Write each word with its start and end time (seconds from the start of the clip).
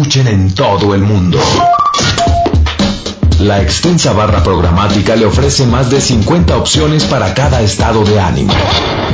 escuchen 0.00 0.28
en 0.28 0.54
todo 0.54 0.94
el 0.94 1.02
mundo. 1.02 1.38
La 3.40 3.62
extensa 3.62 4.12
barra 4.12 4.42
programática 4.42 5.16
le 5.16 5.24
ofrece 5.24 5.64
más 5.64 5.88
de 5.88 6.02
50 6.02 6.58
opciones 6.58 7.04
para 7.04 7.32
cada 7.32 7.62
estado 7.62 8.04
de 8.04 8.20
ánimo. 8.20 8.52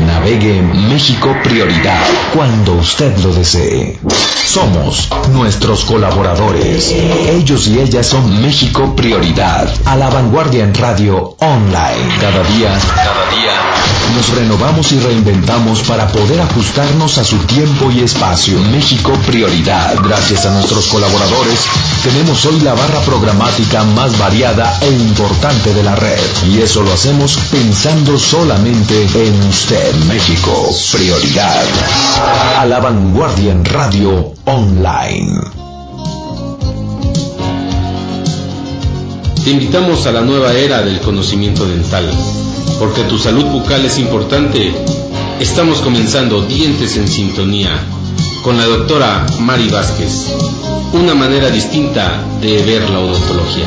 Navegue 0.05 0.59
en 0.59 0.89
México 0.89 1.33
Prioridad 1.45 2.03
cuando 2.35 2.75
usted 2.75 3.17
lo 3.19 3.33
desee. 3.33 4.01
Somos 4.45 5.09
nuestros 5.33 5.85
colaboradores. 5.85 6.91
Ellos 6.91 7.69
y 7.69 7.79
ellas 7.79 8.05
son 8.05 8.43
México 8.43 8.97
Prioridad. 8.97 9.73
A 9.85 9.95
la 9.95 10.11
vanguardia 10.11 10.65
en 10.65 10.75
radio 10.75 11.37
online. 11.39 12.19
Cada 12.21 12.43
día, 12.43 12.77
cada 12.97 13.31
día 13.31 13.77
nos 14.15 14.35
renovamos 14.35 14.93
y 14.93 14.99
reinventamos 15.01 15.81
para 15.83 16.07
poder 16.09 16.41
ajustarnos 16.41 17.19
a 17.19 17.25
su 17.25 17.37
tiempo 17.39 17.91
y 17.91 18.01
espacio. 18.01 18.59
México 18.73 19.13
Prioridad. 19.27 19.95
Gracias 20.03 20.47
a 20.47 20.53
nuestros 20.53 20.87
colaboradores, 20.87 21.61
tenemos 22.03 22.45
hoy 22.47 22.61
la 22.61 22.75
barra 22.75 23.01
programática 23.01 23.85
más 23.85 24.16
variada 24.19 24.79
e 24.81 24.91
importante 24.91 25.73
de 25.73 25.83
la 25.83 25.95
red. 25.95 26.19
Y 26.49 26.61
eso 26.61 26.83
lo 26.83 26.93
hacemos 26.93 27.39
pensando 27.51 28.19
solamente 28.19 29.07
en 29.15 29.49
usted. 29.49 29.95
México 30.07 30.53
Prioridad. 30.93 31.65
A 32.59 32.67
la 32.67 32.81
vanguardia 32.81 33.53
en 33.53 33.65
radio 33.65 34.35
online. 34.45 35.41
Te 39.45 39.51
invitamos 39.51 40.07
a 40.07 40.13
la 40.13 40.23
nueva 40.23 40.53
era 40.53 40.83
del 40.83 41.01
conocimiento 41.01 41.67
dental 41.67 42.11
porque 42.79 43.03
tu 43.05 43.19
salud 43.19 43.45
bucal 43.45 43.85
es 43.85 43.99
importante, 43.99 44.73
estamos 45.41 45.79
comenzando 45.79 46.43
Dientes 46.43 46.97
en 46.97 47.09
Sintonía 47.09 47.71
con 48.43 48.59
la 48.59 48.65
doctora 48.65 49.27
Mari 49.41 49.69
Vázquez, 49.69 50.27
una 50.93 51.15
manera 51.15 51.49
distinta 51.51 52.23
de 52.41 52.63
ver 52.63 52.89
la 52.91 53.01
odontología. 53.01 53.67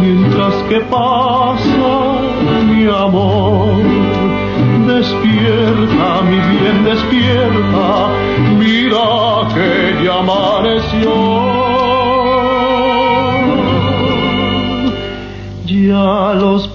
mientras 0.00 0.54
que 0.68 0.80
pasa 0.80 2.18
mi 2.68 2.86
amor. 2.86 3.82
Despierta, 4.86 6.22
mi 6.22 6.38
bien, 6.50 6.84
despierta, 6.84 8.08
mira 8.58 9.48
que 9.54 10.04
ya 10.04 10.18
amaneció. 10.18 11.14
Ya 15.66 16.34
los 16.34 16.66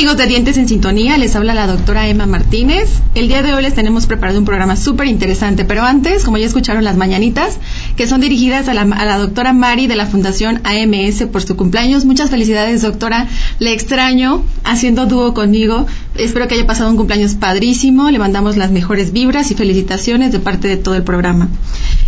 amigos 0.00 0.16
de 0.16 0.28
Dientes 0.28 0.56
en 0.56 0.66
Sintonía, 0.66 1.18
les 1.18 1.36
habla 1.36 1.52
la 1.52 1.66
doctora 1.66 2.08
Emma 2.08 2.24
Martínez. 2.24 2.88
El 3.14 3.28
día 3.28 3.42
de 3.42 3.52
hoy 3.52 3.62
les 3.62 3.74
tenemos 3.74 4.06
preparado 4.06 4.38
un 4.38 4.46
programa 4.46 4.74
súper 4.74 5.08
interesante, 5.08 5.66
pero 5.66 5.82
antes, 5.82 6.24
como 6.24 6.38
ya 6.38 6.46
escucharon 6.46 6.84
las 6.84 6.96
mañanitas, 6.96 7.58
que 7.98 8.06
son 8.06 8.22
dirigidas 8.22 8.66
a 8.68 8.72
la, 8.72 8.80
a 8.80 9.04
la, 9.04 9.18
doctora 9.18 9.52
Mari 9.52 9.88
de 9.88 9.96
la 9.96 10.06
Fundación 10.06 10.62
AMS 10.64 11.24
por 11.30 11.42
su 11.42 11.54
cumpleaños. 11.54 12.06
Muchas 12.06 12.30
felicidades 12.30 12.80
doctora, 12.80 13.28
le 13.58 13.74
extraño 13.74 14.42
haciendo 14.64 15.04
dúo 15.04 15.34
conmigo. 15.34 15.86
Espero 16.14 16.48
que 16.48 16.54
haya 16.54 16.66
pasado 16.66 16.88
un 16.88 16.96
cumpleaños 16.96 17.34
padrísimo, 17.34 18.10
le 18.10 18.18
mandamos 18.18 18.56
las 18.56 18.70
mejores 18.70 19.12
vibras 19.12 19.50
y 19.50 19.54
felicitaciones 19.54 20.32
de 20.32 20.38
parte 20.38 20.66
de 20.66 20.78
todo 20.78 20.94
el 20.94 21.02
programa. 21.02 21.50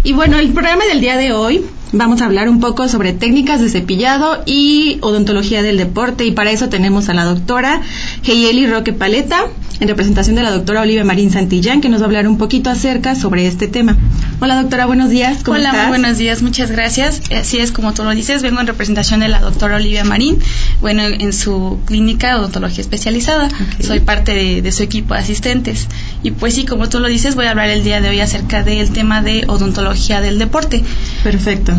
Y 0.03 0.15
bueno, 0.15 0.39
el 0.39 0.49
programa 0.55 0.87
del 0.87 1.03
día 1.03 1.19
de 1.19 1.35
hoy 1.35 1.63
vamos 1.93 2.23
a 2.23 2.25
hablar 2.25 2.49
un 2.49 2.61
poco 2.61 2.89
sobre 2.89 3.13
técnicas 3.13 3.61
de 3.61 3.69
cepillado 3.69 4.43
y 4.47 4.99
odontología 5.03 5.63
del 5.63 5.77
deporte 5.77 6.25
y 6.25 6.33
para 6.33 6.51
eso 6.51 6.69
tenemos 6.69 7.09
a 7.09 7.15
la 7.15 7.25
doctora 7.25 7.83
Heyeli 8.25 8.67
Roque 8.67 8.93
Paleta 8.93 9.47
en 9.81 9.89
representación 9.89 10.37
de 10.37 10.43
la 10.43 10.51
doctora 10.51 10.83
Olivia 10.83 11.05
Marín 11.05 11.31
Santillán 11.31 11.81
que 11.81 11.89
nos 11.89 12.01
va 12.01 12.05
a 12.05 12.07
hablar 12.07 12.29
un 12.29 12.39
poquito 12.39 12.71
acerca 12.71 13.15
sobre 13.15 13.47
este 13.47 13.69
tema. 13.69 13.97
Hola 14.41 14.61
doctora, 14.61 14.87
buenos 14.87 15.11
días. 15.11 15.43
¿cómo 15.45 15.57
Hola, 15.57 15.71
estás? 15.71 15.89
muy 15.89 15.99
buenos 15.99 16.19
días, 16.19 16.43
muchas 16.43 16.71
gracias. 16.71 17.21
Así 17.31 17.59
es 17.59 17.73
como 17.73 17.93
tú 17.93 18.05
lo 18.05 18.11
dices, 18.11 18.43
vengo 18.43 18.61
en 18.61 18.67
representación 18.67 19.21
de 19.21 19.29
la 19.29 19.41
doctora 19.41 19.77
Olivia 19.77 20.05
Marín, 20.05 20.39
bueno, 20.81 21.03
en 21.03 21.33
su 21.33 21.79
clínica 21.85 22.29
de 22.29 22.35
odontología 22.37 22.81
especializada. 22.81 23.47
Okay. 23.47 23.87
Soy 23.87 24.01
parte 24.01 24.35
de, 24.35 24.63
de 24.63 24.73
su 24.73 24.83
equipo 24.83 25.15
de 25.15 25.21
asistentes. 25.21 25.89
Y 26.23 26.31
pues 26.31 26.55
sí, 26.55 26.65
como 26.65 26.89
tú 26.89 27.01
lo 27.01 27.09
dices, 27.09 27.35
voy 27.35 27.47
a 27.47 27.51
hablar 27.51 27.71
el 27.71 27.83
día 27.83 28.01
de 28.01 28.09
hoy 28.09 28.21
acerca 28.21 28.63
del 28.63 28.93
tema 28.93 29.23
de 29.23 29.45
odontología 29.49 30.21
del 30.21 30.39
deporte. 30.39 30.85
Perfecto. 31.23 31.73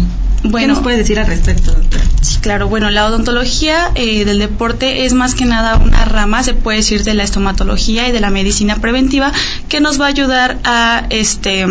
Bueno, 0.43 0.57
¿Qué 0.57 0.67
nos 0.67 0.79
puede 0.79 0.97
decir 0.97 1.19
al 1.19 1.27
respecto, 1.27 1.71
doctora? 1.71 2.03
Sí, 2.21 2.39
claro. 2.41 2.67
Bueno, 2.67 2.89
la 2.89 3.07
odontología 3.07 3.91
eh, 3.95 4.25
del 4.25 4.39
deporte 4.39 5.05
es 5.05 5.13
más 5.13 5.35
que 5.35 5.45
nada 5.45 5.77
una 5.77 6.03
rama, 6.03 6.43
se 6.43 6.53
puede 6.53 6.79
decir, 6.79 7.03
de 7.05 7.13
la 7.13 7.23
estomatología 7.23 8.09
y 8.09 8.11
de 8.11 8.19
la 8.19 8.29
medicina 8.29 8.75
preventiva 8.75 9.31
que 9.69 9.79
nos 9.79 10.01
va 10.01 10.05
a 10.05 10.09
ayudar 10.09 10.59
a 10.65 11.05
este 11.09 11.65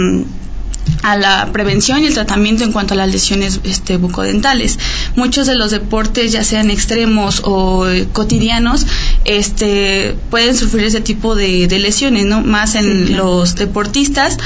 a 1.03 1.17
la 1.17 1.51
prevención 1.53 2.03
y 2.03 2.07
el 2.07 2.15
tratamiento 2.15 2.65
en 2.65 2.73
cuanto 2.73 2.95
a 2.95 2.97
las 2.97 3.11
lesiones 3.11 3.61
este, 3.65 3.97
bucodentales. 3.97 4.79
Muchos 5.17 5.47
de 5.47 5.57
los 5.57 5.71
deportes, 5.71 6.33
ya 6.33 6.45
sean 6.45 6.71
extremos 6.71 7.43
o 7.45 7.89
eh, 7.89 8.07
cotidianos, 8.13 8.87
este, 9.25 10.17
pueden 10.31 10.57
sufrir 10.57 10.85
ese 10.85 11.01
tipo 11.01 11.35
de, 11.35 11.67
de 11.67 11.79
lesiones, 11.79 12.27
¿no? 12.27 12.41
Más 12.43 12.75
en 12.77 12.85
sí, 12.85 13.05
claro. 13.13 13.25
los 13.25 13.55
deportistas, 13.57 14.39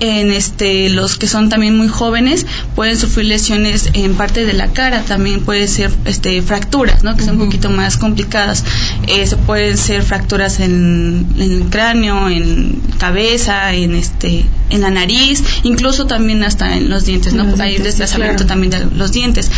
en 0.00 0.32
este, 0.32 0.88
los 0.88 1.16
que 1.16 1.26
son 1.26 1.48
también 1.48 1.76
muy 1.76 1.88
jóvenes, 1.88 2.46
pueden 2.74 2.96
sufrir 2.96 3.26
lesiones 3.26 3.90
en 3.92 4.14
parte 4.14 4.44
de 4.44 4.52
la 4.52 4.68
cara, 4.68 5.02
también 5.02 5.44
puede 5.44 5.66
ser 5.66 5.90
este, 6.04 6.40
fracturas, 6.42 7.02
¿no? 7.02 7.16
Que 7.16 7.24
son 7.24 7.36
uh 7.36 7.38
-huh. 7.38 7.42
un 7.42 7.46
poquito 7.46 7.70
más 7.70 7.96
complicadas. 7.96 8.64
Eh, 9.08 9.26
se 9.26 9.36
pueden 9.36 9.76
ser 9.76 10.02
fracturas 10.02 10.60
en, 10.60 11.26
en 11.36 11.52
el 11.52 11.64
cráneo, 11.70 12.28
en 12.28 12.80
cabeza, 12.98 13.72
en 13.74 13.94
este, 13.94 14.44
en 14.70 14.80
la 14.80 14.90
nariz, 14.90 15.42
incluso 15.64 16.03
también 16.06 16.42
hasta 16.44 16.76
en 16.76 16.88
los 16.88 17.04
dientes, 17.04 17.34
¿no? 17.34 17.46
Porque 17.46 17.62
hay 17.62 17.76
un 17.76 17.82
desplazamiento 17.82 18.44
claro. 18.44 18.48
también 18.48 18.70
de 18.70 18.96
los 18.96 19.12
dientes. 19.12 19.50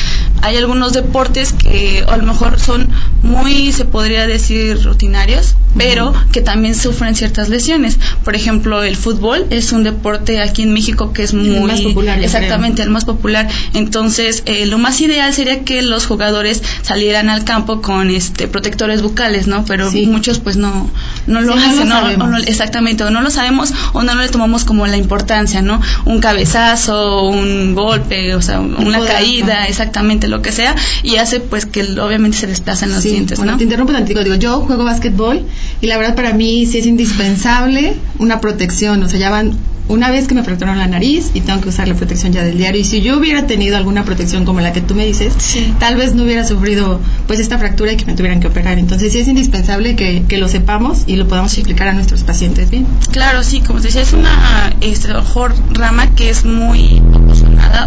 Hay 0.46 0.56
algunos 0.56 0.92
deportes 0.92 1.52
que 1.52 2.04
a 2.06 2.16
lo 2.16 2.22
mejor 2.22 2.60
son 2.60 2.88
muy, 3.22 3.72
se 3.72 3.84
podría 3.84 4.28
decir, 4.28 4.80
rutinarios, 4.84 5.56
pero 5.76 6.14
que 6.32 6.40
también 6.40 6.76
sufren 6.76 7.16
ciertas 7.16 7.48
lesiones. 7.48 7.98
Por 8.24 8.36
ejemplo, 8.36 8.84
el 8.84 8.96
fútbol 8.96 9.46
es 9.50 9.72
un 9.72 9.82
deporte 9.82 10.40
aquí 10.40 10.62
en 10.62 10.72
México 10.72 11.12
que 11.12 11.24
es 11.24 11.34
muy... 11.34 11.66
más 11.66 11.80
popular, 11.80 12.22
Exactamente, 12.22 12.82
el 12.82 12.90
más 12.90 13.04
popular. 13.04 13.48
Entonces, 13.74 14.44
eh, 14.46 14.66
lo 14.66 14.78
más 14.78 15.00
ideal 15.00 15.32
sería 15.34 15.64
que 15.64 15.82
los 15.82 16.06
jugadores 16.06 16.62
salieran 16.82 17.28
al 17.28 17.44
campo 17.44 17.82
con 17.82 18.10
este 18.10 18.46
protectores 18.46 19.02
bucales, 19.02 19.48
¿no? 19.48 19.64
Pero 19.64 19.90
muchos 19.90 20.38
pues 20.38 20.56
no, 20.56 20.90
no 21.26 21.40
lo 21.40 21.54
hacen, 21.54 21.88
no, 21.88 22.38
exactamente, 22.46 23.02
o 23.02 23.10
no 23.10 23.20
lo 23.20 23.30
sabemos 23.30 23.72
o 23.92 24.02
no 24.02 24.14
le 24.14 24.28
tomamos 24.28 24.64
como 24.64 24.86
la 24.86 24.96
importancia, 24.96 25.60
¿no? 25.62 25.80
Un 26.04 26.20
cabezazo, 26.20 27.28
un 27.28 27.74
golpe, 27.74 28.34
o 28.34 28.42
sea, 28.42 28.60
una 28.60 29.00
caída, 29.00 29.66
exactamente, 29.66 30.28
lo 30.28 30.35
que 30.42 30.52
sea, 30.52 30.74
y 31.02 31.16
hace 31.16 31.40
pues 31.40 31.66
que 31.66 31.82
obviamente 32.00 32.36
se 32.38 32.46
desplacen 32.46 32.92
los 32.92 33.02
dientes, 33.02 33.38
¿no? 33.38 33.56
Te 33.56 33.64
interrumpo 33.64 33.92
tantito, 33.92 34.22
digo, 34.22 34.36
yo 34.36 34.60
juego 34.60 34.84
básquetbol 34.84 35.42
y 35.80 35.86
la 35.86 35.96
verdad 35.98 36.14
para 36.14 36.32
mí 36.32 36.66
sí 36.66 36.78
es 36.78 36.86
indispensable 36.86 37.96
una 38.18 38.40
protección, 38.40 39.02
o 39.02 39.08
sea, 39.08 39.18
ya 39.18 39.30
van 39.30 39.56
una 39.88 40.10
vez 40.10 40.26
que 40.26 40.34
me 40.34 40.42
fracturaron 40.42 40.78
la 40.78 40.86
nariz 40.86 41.30
y 41.34 41.40
tengo 41.40 41.60
que 41.60 41.68
usar 41.68 41.88
la 41.88 41.94
protección 41.94 42.32
ya 42.32 42.42
del 42.42 42.58
diario. 42.58 42.80
Y 42.80 42.84
si 42.84 43.00
yo 43.02 43.18
hubiera 43.18 43.46
tenido 43.46 43.76
alguna 43.76 44.04
protección 44.04 44.44
como 44.44 44.60
la 44.60 44.72
que 44.72 44.80
tú 44.80 44.94
me 44.94 45.06
dices 45.06 45.34
tal 45.78 45.96
vez 45.96 46.14
no 46.14 46.24
hubiera 46.24 46.44
sufrido 46.44 47.00
pues 47.26 47.40
esta 47.40 47.58
fractura 47.58 47.92
y 47.92 47.96
que 47.96 48.04
me 48.04 48.14
tuvieran 48.14 48.40
que 48.40 48.48
operar. 48.48 48.78
Entonces 48.78 49.12
sí 49.12 49.18
es 49.20 49.28
indispensable 49.28 49.96
que, 49.96 50.24
que 50.28 50.38
lo 50.38 50.48
sepamos 50.48 51.04
y 51.06 51.16
lo 51.16 51.28
podamos 51.28 51.52
explicar 51.54 51.88
a 51.88 51.92
nuestros 51.92 52.24
pacientes 52.24 52.70
bien. 52.70 52.86
Claro 53.12 53.42
sí 53.42 53.60
como 53.60 53.80
te 53.80 53.86
decía 53.88 54.02
es 54.02 54.12
una 54.12 54.74
este, 54.80 55.12
mejor 55.12 55.54
rama 55.72 56.14
que 56.14 56.30
es 56.30 56.44
muy 56.44 57.02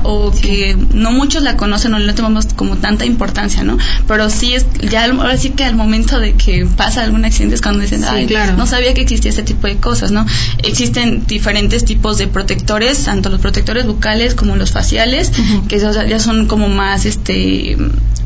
o 0.03 0.31
que 0.31 0.77
no 0.93 1.11
muchos 1.11 1.43
la 1.43 1.57
conocen 1.57 1.93
o 1.93 1.99
no 1.99 2.05
le 2.05 2.13
tomamos 2.13 2.47
como 2.55 2.77
tanta 2.77 3.05
importancia 3.05 3.63
no 3.63 3.77
pero 4.07 4.29
sí 4.29 4.53
es 4.53 4.65
ya 4.89 5.05
ahora 5.05 5.37
sí 5.37 5.51
que 5.51 5.63
al 5.63 5.75
momento 5.75 6.19
de 6.19 6.33
que 6.33 6.65
pasa 6.65 7.03
algún 7.03 7.25
accidente 7.25 7.55
es 7.55 7.61
cuando 7.61 7.81
dicen 7.81 8.03
ay 8.03 8.27
claro. 8.27 8.55
no 8.55 8.67
sabía 8.67 8.93
que 8.93 9.01
existía 9.01 9.31
ese 9.31 9.43
tipo 9.43 9.67
de 9.67 9.77
cosas 9.77 10.11
no 10.11 10.25
existen 10.63 11.25
diferentes 11.27 11.83
tipos 11.89 12.19
de 12.19 12.27
protectores, 12.27 13.05
tanto 13.05 13.29
los 13.29 13.41
protectores 13.41 13.87
bucales 13.87 14.35
como 14.35 14.55
los 14.55 14.69
faciales, 14.69 15.31
que 15.67 15.79
ya 15.79 16.19
son 16.19 16.45
como 16.45 16.69
más 16.69 17.05
este 17.05 17.75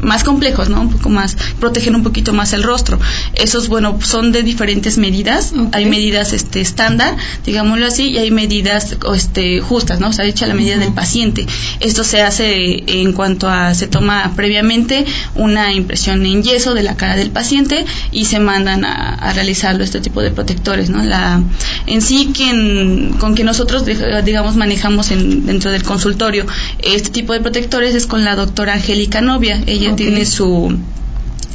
más 0.04 0.24
complejos, 0.24 0.70
¿no? 0.70 0.82
Un 0.82 0.90
poco 0.90 1.10
más 1.10 1.36
protegen 1.60 1.96
un 1.96 2.04
poquito 2.04 2.34
más 2.34 2.54
el 2.54 2.64
rostro. 2.64 3.00
Esos 3.34 3.68
bueno, 3.68 4.00
son 4.02 4.32
de 4.32 4.44
diferentes 4.44 4.98
medidas. 4.98 5.54
Hay 5.72 5.86
medidas 5.86 6.34
este 6.34 6.62
estándar, 6.62 7.16
digámoslo 7.46 7.86
así, 7.86 8.10
y 8.10 8.18
hay 8.18 8.32
medidas 8.32 8.98
este 9.16 9.62
justas, 9.62 10.00
¿no? 10.00 10.10
O 10.10 10.14
sea, 10.14 10.26
hecha 10.26 10.48
la 10.48 10.54
medida 10.54 10.78
del 10.78 10.94
paciente. 10.94 11.46
Esto 11.80 12.04
se 12.04 12.22
hace 12.22 12.84
en 13.02 13.14
cuanto 13.14 13.50
a 13.50 13.74
se 13.74 13.88
toma 13.88 14.34
previamente 14.36 15.06
una 15.36 15.74
impresión 15.74 16.26
en 16.26 16.44
yeso 16.44 16.74
de 16.74 16.84
la 16.84 16.96
cara 16.96 17.16
del 17.16 17.32
paciente 17.32 17.86
y 18.12 18.26
se 18.26 18.40
mandan 18.40 18.86
a, 18.86 19.16
a 19.16 19.34
realizarlo 19.34 19.84
este 19.84 20.02
tipo 20.02 20.22
de 20.22 20.32
protectores, 20.32 20.90
¿no? 20.90 21.04
La 21.04 21.42
en 21.88 22.02
sí 22.02 22.32
quien 22.34 23.16
con 23.20 23.36
quien 23.36 23.48
nosotros, 23.48 23.84
digamos, 24.24 24.56
manejamos 24.56 25.12
en, 25.12 25.46
dentro 25.46 25.72
del 25.72 25.84
consultorio 25.84 26.46
este 26.80 27.10
tipo 27.10 27.34
de 27.34 27.40
protectores 27.40 27.96
es 27.96 28.08
con 28.08 28.24
la 28.24 28.36
doctora 28.36 28.74
Angélica 28.74 29.22
Novia. 29.22 29.62
Ella 29.68 29.93
tiene 29.96 30.26
su 30.26 30.78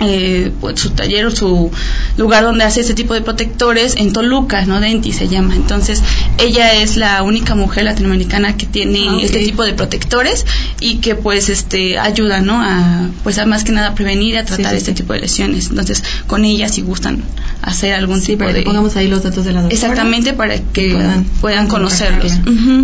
eh, 0.00 0.52
pues, 0.60 0.78
su 0.80 0.90
taller 0.90 1.26
o 1.26 1.30
su 1.30 1.72
lugar 2.16 2.44
donde 2.44 2.62
hace 2.62 2.80
este 2.82 2.94
tipo 2.94 3.14
de 3.14 3.20
protectores 3.20 3.96
en 3.96 4.12
Toluca, 4.12 4.64
¿no? 4.64 4.80
Denti 4.80 5.12
se 5.12 5.26
llama. 5.26 5.56
Entonces, 5.56 6.02
ella 6.38 6.72
es 6.74 6.96
la 6.96 7.22
única 7.24 7.56
mujer 7.56 7.84
latinoamericana 7.84 8.56
que 8.56 8.66
tiene 8.66 9.08
ah, 9.08 9.18
este 9.20 9.40
tipo 9.40 9.64
de 9.64 9.72
protectores 9.72 10.46
y 10.78 10.96
que 10.96 11.16
pues 11.16 11.48
este 11.48 11.98
ayuda, 11.98 12.40
¿no? 12.40 12.62
A 12.62 13.08
pues 13.24 13.38
a 13.38 13.46
más 13.46 13.64
que 13.64 13.72
nada 13.72 13.96
prevenir 13.96 14.34
y 14.34 14.36
a 14.36 14.44
tratar 14.44 14.74
este 14.74 14.92
tipo 14.92 15.14
de 15.14 15.20
lesiones. 15.20 15.70
Entonces, 15.70 16.04
con 16.28 16.44
ella 16.44 16.68
si 16.68 16.82
gustan 16.82 17.24
hacer 17.62 17.92
algún 17.94 18.22
tipo 18.22 18.38
para 18.38 18.52
de 18.52 18.60
que 18.60 18.66
pongamos 18.66 18.94
ahí 18.94 19.08
los 19.08 19.24
datos 19.24 19.44
de 19.44 19.52
la 19.52 19.62
doctora. 19.62 19.74
Exactamente 19.74 20.32
para 20.32 20.58
que 20.58 20.92
puedan, 20.92 21.24
puedan 21.40 21.66
conocerlos. 21.66 22.34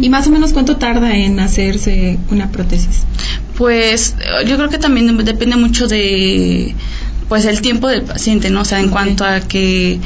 Y 0.00 0.08
más 0.10 0.26
o 0.26 0.30
menos 0.30 0.52
cuánto 0.52 0.78
tarda 0.78 1.14
en 1.14 1.38
hacerse 1.38 2.18
una 2.30 2.50
prótesis? 2.50 3.04
Pues 3.56 4.16
yo 4.46 4.56
creo 4.56 4.68
que 4.68 4.78
también 4.78 5.16
depende 5.24 5.56
mucho 5.56 5.86
de 5.86 6.74
pues 7.28 7.44
el 7.46 7.60
tiempo 7.60 7.88
del 7.88 8.02
paciente, 8.02 8.50
¿no? 8.50 8.62
O 8.62 8.64
sea, 8.64 8.80
en 8.80 8.90
cuanto 8.90 9.24
a 9.24 9.40
que 9.40 9.98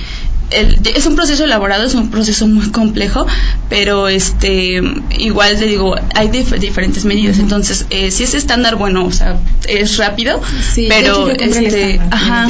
es 0.50 1.06
un 1.06 1.16
proceso 1.16 1.44
elaborado, 1.44 1.84
es 1.84 1.94
un 1.94 2.10
proceso 2.10 2.46
muy 2.46 2.70
complejo, 2.70 3.26
pero 3.68 4.08
este 4.08 4.82
igual 5.18 5.58
le 5.60 5.66
digo, 5.66 5.94
hay 6.14 6.28
diferentes 6.28 7.04
medidas. 7.04 7.38
Entonces, 7.38 7.86
eh, 7.90 8.10
si 8.10 8.24
es 8.24 8.34
estándar, 8.34 8.76
bueno, 8.76 9.04
o 9.04 9.12
sea, 9.12 9.38
es 9.66 9.96
rápido, 9.96 10.40
sí, 10.72 10.86
pero 10.88 11.30
este, 11.30 12.00
ajá. 12.10 12.48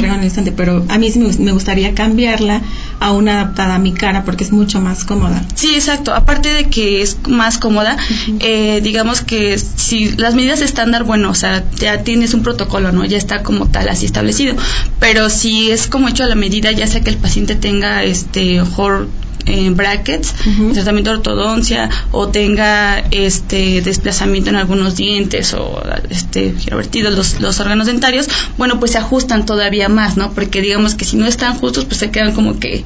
pero 0.55 0.85
a 0.87 0.97
mí 0.97 1.11
sí 1.11 1.19
me 1.19 1.51
gustaría 1.51 1.93
cambiarla 1.93 2.61
a 2.99 3.11
una 3.13 3.41
adaptada 3.41 3.75
a 3.75 3.79
mi 3.79 3.93
cara 3.93 4.23
porque 4.23 4.43
es 4.43 4.51
mucho 4.51 4.81
más 4.81 5.03
cómoda. 5.03 5.43
Sí, 5.55 5.75
exacto. 5.75 6.13
Aparte 6.13 6.49
de 6.49 6.65
que 6.65 7.01
es 7.01 7.17
más 7.27 7.57
cómoda, 7.57 7.97
eh, 8.39 8.81
digamos 8.83 9.21
que 9.21 9.57
si 9.57 10.11
las 10.17 10.35
medidas 10.35 10.61
estándar, 10.61 11.03
bueno, 11.03 11.29
o 11.29 11.35
sea, 11.35 11.63
ya 11.75 12.03
tienes 12.03 12.33
un 12.33 12.43
protocolo, 12.43 12.91
¿no? 12.91 13.05
Ya 13.05 13.17
está 13.17 13.43
como 13.43 13.67
tal 13.67 13.87
así 13.89 14.05
establecido. 14.05 14.55
Pero 14.99 15.29
si 15.29 15.71
es 15.71 15.87
como 15.87 16.09
hecho 16.09 16.23
a 16.23 16.27
la 16.27 16.35
medida, 16.35 16.71
ya 16.71 16.87
sea 16.87 17.01
que 17.01 17.09
el 17.09 17.17
paciente 17.17 17.55
tenga 17.55 17.88
este 18.03 18.59
mejor 18.61 19.07
en 19.49 19.75
brackets, 19.75 20.33
tratamiento 20.73 21.11
de 21.11 21.17
ortodoncia 21.17 21.89
o 22.11 22.29
tenga 22.29 22.99
este 23.11 23.81
desplazamiento 23.81 24.49
en 24.49 24.55
algunos 24.55 24.95
dientes 24.95 25.53
o 25.53 25.81
este 26.09 26.53
girovertidos 26.57 27.13
los, 27.13 27.39
los 27.41 27.59
órganos 27.59 27.87
dentarios, 27.87 28.27
bueno, 28.57 28.79
pues 28.79 28.91
se 28.91 28.97
ajustan 28.97 29.45
todavía 29.45 29.89
más, 29.89 30.17
¿no? 30.17 30.31
Porque 30.31 30.61
digamos 30.61 30.95
que 30.95 31.05
si 31.05 31.17
no 31.17 31.27
están 31.27 31.55
justos, 31.55 31.85
pues 31.85 31.97
se 31.97 32.11
quedan 32.11 32.33
como 32.33 32.59
que 32.59 32.83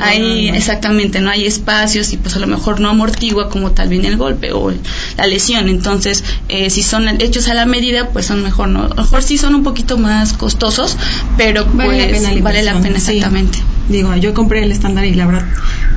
hay 0.00 0.48
exactamente, 0.48 1.20
no 1.20 1.30
hay 1.30 1.46
espacios 1.46 2.12
y 2.12 2.16
pues 2.16 2.36
a 2.36 2.38
lo 2.38 2.46
mejor 2.46 2.80
no 2.80 2.88
amortigua 2.88 3.48
como 3.48 3.72
tal 3.72 3.88
bien 3.88 4.04
el 4.04 4.16
golpe 4.16 4.52
o 4.52 4.72
la 5.16 5.26
lesión. 5.26 5.68
Entonces, 5.68 6.24
eh, 6.48 6.70
si 6.70 6.82
son 6.82 7.08
hechos 7.20 7.48
a 7.48 7.54
la 7.54 7.66
medida, 7.66 8.10
pues 8.10 8.26
son 8.26 8.42
mejor, 8.42 8.68
¿no? 8.68 8.84
A 8.84 8.88
lo 8.88 8.94
mejor 8.94 9.22
sí 9.22 9.38
son 9.38 9.54
un 9.54 9.62
poquito 9.62 9.98
más 9.98 10.32
costosos, 10.32 10.96
pero 11.36 11.66
vale 11.72 12.10
la 12.10 12.30
pues 12.30 12.42
vale 12.42 12.62
la 12.62 12.80
pena 12.80 12.96
exactamente. 12.96 13.58
Digo, 13.88 14.14
yo 14.16 14.32
compré 14.34 14.62
el 14.62 14.72
estándar 14.72 15.04
y 15.04 15.14
la 15.14 15.26
verdad 15.26 15.44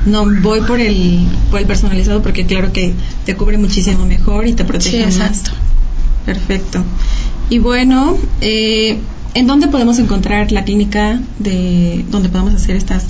no 0.06 0.26
voy 0.40 0.60
por 0.62 0.80
el, 0.80 1.26
por 1.50 1.60
el 1.60 1.66
personalizado 1.66 2.22
porque 2.22 2.46
claro 2.46 2.72
que 2.72 2.94
te 3.24 3.36
cubre 3.36 3.58
muchísimo 3.58 4.06
mejor 4.06 4.46
y 4.46 4.54
te 4.54 4.64
protege 4.64 5.06
más. 5.18 5.44
Perfecto. 6.24 6.84
Y 7.50 7.58
bueno, 7.58 8.18
eh, 8.40 8.98
¿en 9.34 9.46
dónde 9.46 9.68
podemos 9.68 9.98
encontrar 9.98 10.52
la 10.52 10.64
clínica 10.64 11.20
de 11.38 12.04
donde 12.10 12.28
podemos 12.28 12.54
hacer 12.54 12.76
estas 12.76 13.06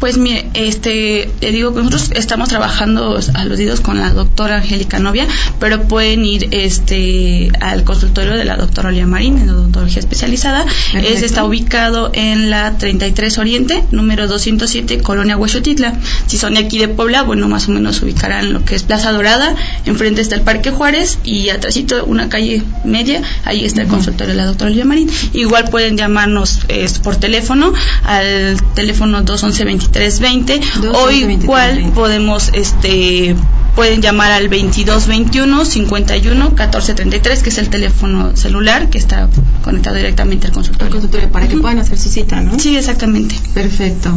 pues 0.00 0.16
mire, 0.16 0.48
este, 0.54 1.30
le 1.42 1.52
digo 1.52 1.74
que 1.74 1.82
nosotros 1.82 2.10
estamos 2.14 2.48
trabajando 2.48 3.20
aludidos 3.34 3.82
con 3.82 3.98
la 3.98 4.10
doctora 4.10 4.56
Angélica 4.56 4.98
Novia, 4.98 5.28
pero 5.60 5.82
pueden 5.82 6.24
ir 6.24 6.48
este 6.52 7.52
al 7.60 7.84
consultorio 7.84 8.32
de 8.32 8.46
la 8.46 8.56
doctora 8.56 8.88
Olia 8.88 9.06
Marín, 9.06 9.36
en 9.38 9.50
odontología 9.50 10.00
especializada. 10.00 10.64
Es, 10.94 11.22
está 11.22 11.44
ubicado 11.44 12.10
en 12.14 12.48
la 12.48 12.78
33 12.78 13.36
Oriente, 13.38 13.84
número 13.90 14.26
207, 14.26 15.00
Colonia 15.02 15.36
Huechotitla. 15.36 15.92
Si 16.26 16.38
son 16.38 16.54
de 16.54 16.60
aquí 16.60 16.78
de 16.78 16.88
Puebla, 16.88 17.22
bueno, 17.22 17.46
más 17.48 17.68
o 17.68 17.72
menos 17.72 18.00
ubicarán 18.02 18.54
lo 18.54 18.64
que 18.64 18.76
es 18.76 18.84
Plaza 18.84 19.12
Dorada, 19.12 19.54
enfrente 19.84 20.22
está 20.22 20.34
el 20.34 20.42
Parque 20.42 20.70
Juárez 20.70 21.18
y 21.24 21.50
atrásito 21.50 22.06
una 22.06 22.30
calle 22.30 22.62
media, 22.84 23.20
ahí 23.44 23.66
está 23.66 23.82
el 23.82 23.88
consultorio 23.88 24.32
de 24.32 24.38
la 24.38 24.46
doctora 24.46 24.70
Olia 24.70 24.86
Marín. 24.86 25.10
Igual 25.34 25.68
pueden 25.68 25.98
llamarnos 25.98 26.60
por 27.02 27.16
teléfono 27.16 27.74
al 28.04 28.56
teléfono 28.74 29.20
211 29.22 29.64
23 29.66 29.89
2320 29.92 30.60
o 30.88 31.10
igual 31.10 31.92
podemos 31.94 32.50
este 32.52 33.34
pueden 33.74 34.02
llamar 34.02 34.32
al 34.32 34.50
2221 34.50 35.64
51 35.64 36.44
1433 36.50 37.42
que 37.42 37.48
es 37.48 37.58
el 37.58 37.68
teléfono 37.68 38.36
celular 38.36 38.90
que 38.90 38.98
está 38.98 39.28
conectado 39.64 39.96
directamente 39.96 40.46
al 40.46 40.52
consultorio. 40.52 41.00
para 41.32 41.48
que 41.48 41.56
puedan 41.56 41.78
hacer 41.78 41.98
su 41.98 42.08
cita, 42.08 42.40
¿no? 42.40 42.58
Sí, 42.58 42.76
exactamente. 42.76 43.34
Perfecto. 43.54 44.10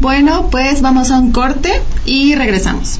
Bueno, 0.00 0.48
pues 0.50 0.82
vamos 0.82 1.10
a 1.10 1.18
un 1.18 1.32
corte 1.32 1.82
y 2.04 2.34
regresamos. 2.34 2.98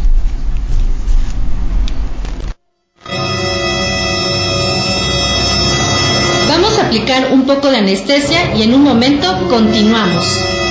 Vamos 6.48 6.78
a 6.78 6.86
aplicar 6.86 7.32
un 7.32 7.44
poco 7.46 7.70
de 7.70 7.78
anestesia 7.78 8.54
y 8.56 8.62
en 8.62 8.74
un 8.74 8.82
momento 8.82 9.48
continuamos. 9.48 10.61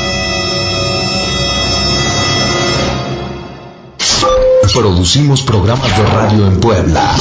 Producimos 4.74 5.42
programas 5.42 5.98
de 5.98 6.04
radio 6.06 6.48
en 6.48 6.60
Puebla 6.60 7.14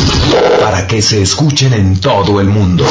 para 0.60 0.86
que 0.86 1.02
se 1.02 1.20
escuchen 1.20 1.72
en 1.72 1.98
todo 1.98 2.40
el 2.40 2.48
mundo. 2.48 2.84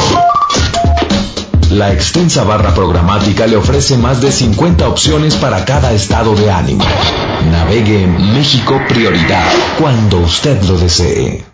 La 1.70 1.92
extensa 1.92 2.44
barra 2.44 2.74
programática 2.74 3.46
le 3.46 3.56
ofrece 3.56 3.96
más 3.96 4.20
de 4.20 4.30
50 4.30 4.88
opciones 4.88 5.36
para 5.36 5.64
cada 5.64 5.92
estado 5.92 6.34
de 6.34 6.50
ánimo. 6.50 6.84
Navegue 7.50 8.02
en 8.02 8.34
México 8.34 8.80
Prioridad 8.88 9.50
cuando 9.78 10.18
usted 10.18 10.62
lo 10.64 10.76
desee. 10.76 11.49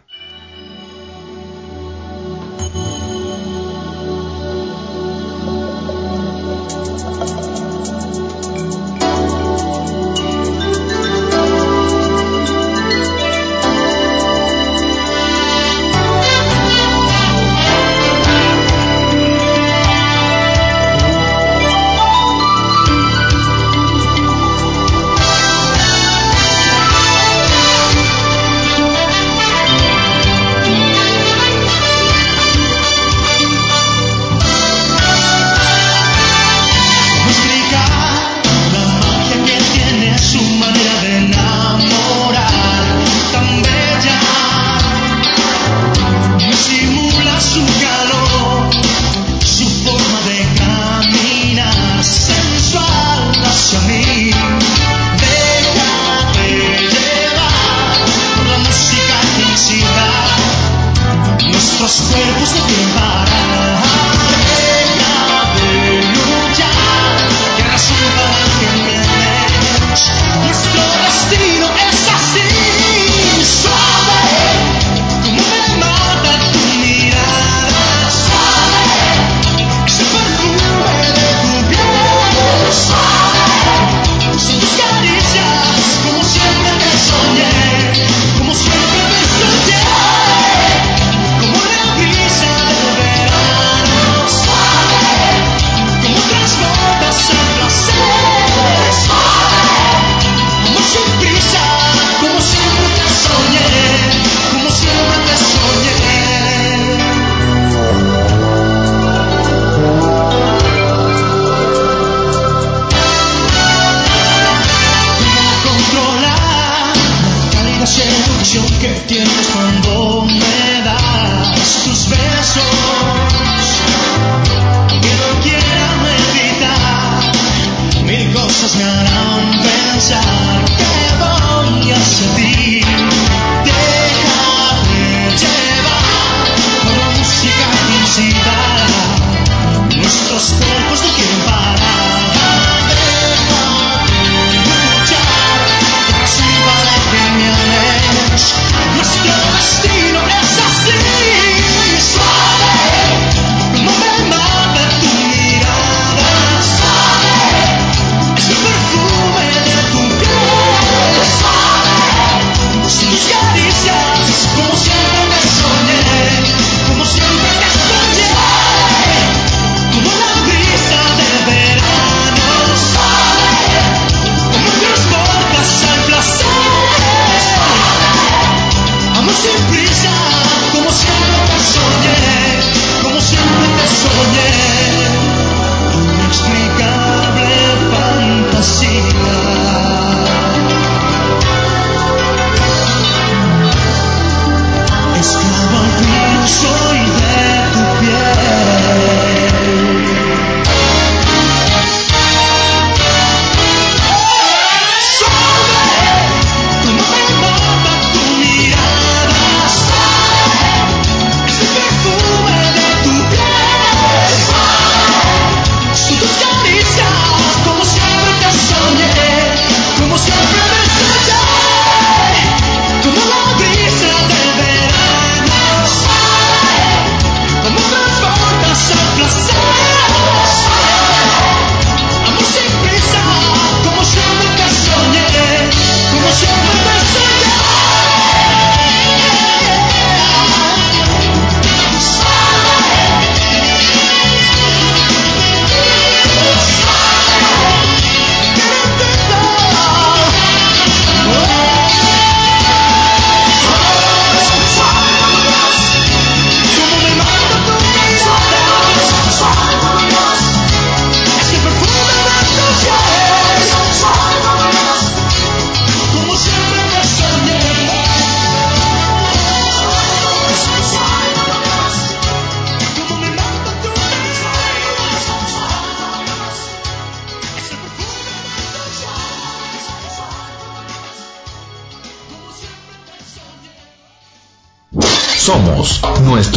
sensación 118.46 118.78
que 118.78 118.88
tienes 119.08 119.48
cuando 119.52 120.22
me 120.22 120.82
das 120.84 121.84
tus 121.84 122.08
besos. 122.08 123.45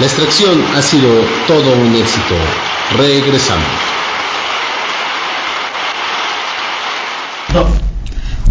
La 0.00 0.06
extracción 0.06 0.60
ha 0.74 0.82
sido 0.82 1.08
todo 1.46 1.72
un 1.72 1.94
éxito. 1.94 2.34
Regresamos. 2.98 3.64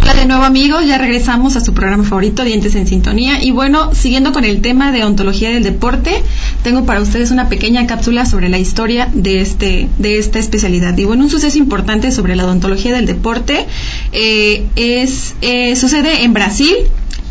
Hola 0.01 0.13
de 0.13 0.25
nuevo 0.25 0.43
amigos, 0.45 0.85
ya 0.85 0.97
regresamos 0.97 1.57
a 1.57 1.59
su 1.59 1.73
programa 1.73 2.05
favorito, 2.05 2.45
Dientes 2.45 2.75
en 2.75 2.87
Sintonía. 2.87 3.43
Y 3.43 3.51
bueno, 3.51 3.93
siguiendo 3.93 4.31
con 4.31 4.45
el 4.45 4.61
tema 4.61 4.93
de 4.93 5.03
ontología 5.03 5.49
del 5.49 5.63
deporte, 5.63 6.23
tengo 6.63 6.85
para 6.85 7.01
ustedes 7.01 7.29
una 7.31 7.49
pequeña 7.49 7.87
cápsula 7.87 8.25
sobre 8.25 8.47
la 8.47 8.57
historia 8.57 9.09
de, 9.13 9.41
este, 9.41 9.89
de 9.97 10.19
esta 10.19 10.39
especialidad. 10.39 10.97
Y 10.97 11.03
bueno, 11.03 11.25
un 11.25 11.29
suceso 11.29 11.57
importante 11.57 12.13
sobre 12.13 12.37
la 12.37 12.45
odontología 12.45 12.95
del 12.95 13.05
deporte 13.05 13.65
eh, 14.13 14.65
es, 14.77 15.35
eh, 15.41 15.75
sucede 15.75 16.23
en 16.23 16.31
Brasil, 16.31 16.73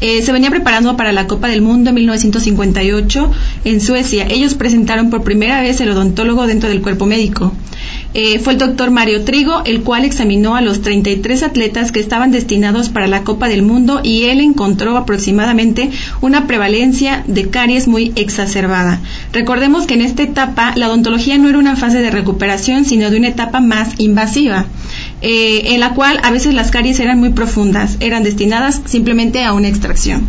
eh, 0.03 0.21
se 0.23 0.33
venía 0.33 0.51
preparando 0.51 0.97
para 0.97 1.13
la 1.13 1.29
Copa 1.29 1.47
del 1.47 1.63
Mundo 1.63 1.91
en 1.91 1.95
1958 1.95 3.31
en 3.65 3.81
Suecia. 3.81 4.27
Ellos 4.29 4.55
presentaron 4.55 5.11
por 5.11 5.23
primera 5.23 5.63
vez 5.63 5.81
el 5.81 5.91
odontólogo 5.91 6.49
dentro 6.49 6.69
del 6.69 6.83
cuerpo 6.83 7.07
médico. 7.07 7.53
Eh, 8.15 8.41
fue 8.41 8.55
el 8.55 8.59
doctor 8.59 8.91
Mario 8.91 9.25
Trigo, 9.25 9.63
el 9.65 9.83
cual 9.83 10.05
examinó 10.05 10.57
a 10.57 10.61
los 10.61 10.83
33 10.83 11.45
atletas 11.45 11.93
que 11.93 12.01
estaban 12.01 12.33
destinados 12.33 12.89
para 12.89 13.07
la 13.07 13.23
Copa 13.23 13.49
del 13.49 13.63
Mundo 13.63 14.01
y 14.03 14.25
él 14.25 14.41
encontró 14.41 14.97
aproximadamente 14.97 15.91
una 16.21 16.49
prevalencia 16.49 17.25
de 17.27 17.49
caries 17.49 17.87
muy 17.87 18.13
exacerbada. 18.17 19.01
Recordemos 19.33 19.87
que 19.87 19.95
en 19.95 20.03
esta 20.03 20.25
etapa 20.25 20.73
la 20.77 20.89
odontología 20.89 21.39
no 21.39 21.49
era 21.49 21.59
una 21.59 21.77
fase 21.77 22.01
de 22.01 22.11
recuperación, 22.11 22.85
sino 22.85 23.09
de 23.11 23.19
una 23.19 23.29
etapa 23.29 23.61
más 23.61 23.95
invasiva. 23.99 24.67
Eh, 25.25 25.75
en 25.75 25.79
la 25.79 25.95
cual 25.95 26.19
a 26.25 26.33
veces 26.33 26.53
las 26.53 26.73
caries 26.73 26.99
eran 26.99 27.21
muy 27.21 27.31
profundas, 27.31 27.97
eran 28.01 28.25
destinadas 28.25 28.83
simplemente 28.87 29.45
a 29.45 29.53
una 29.53 29.69
extracción. 29.69 30.27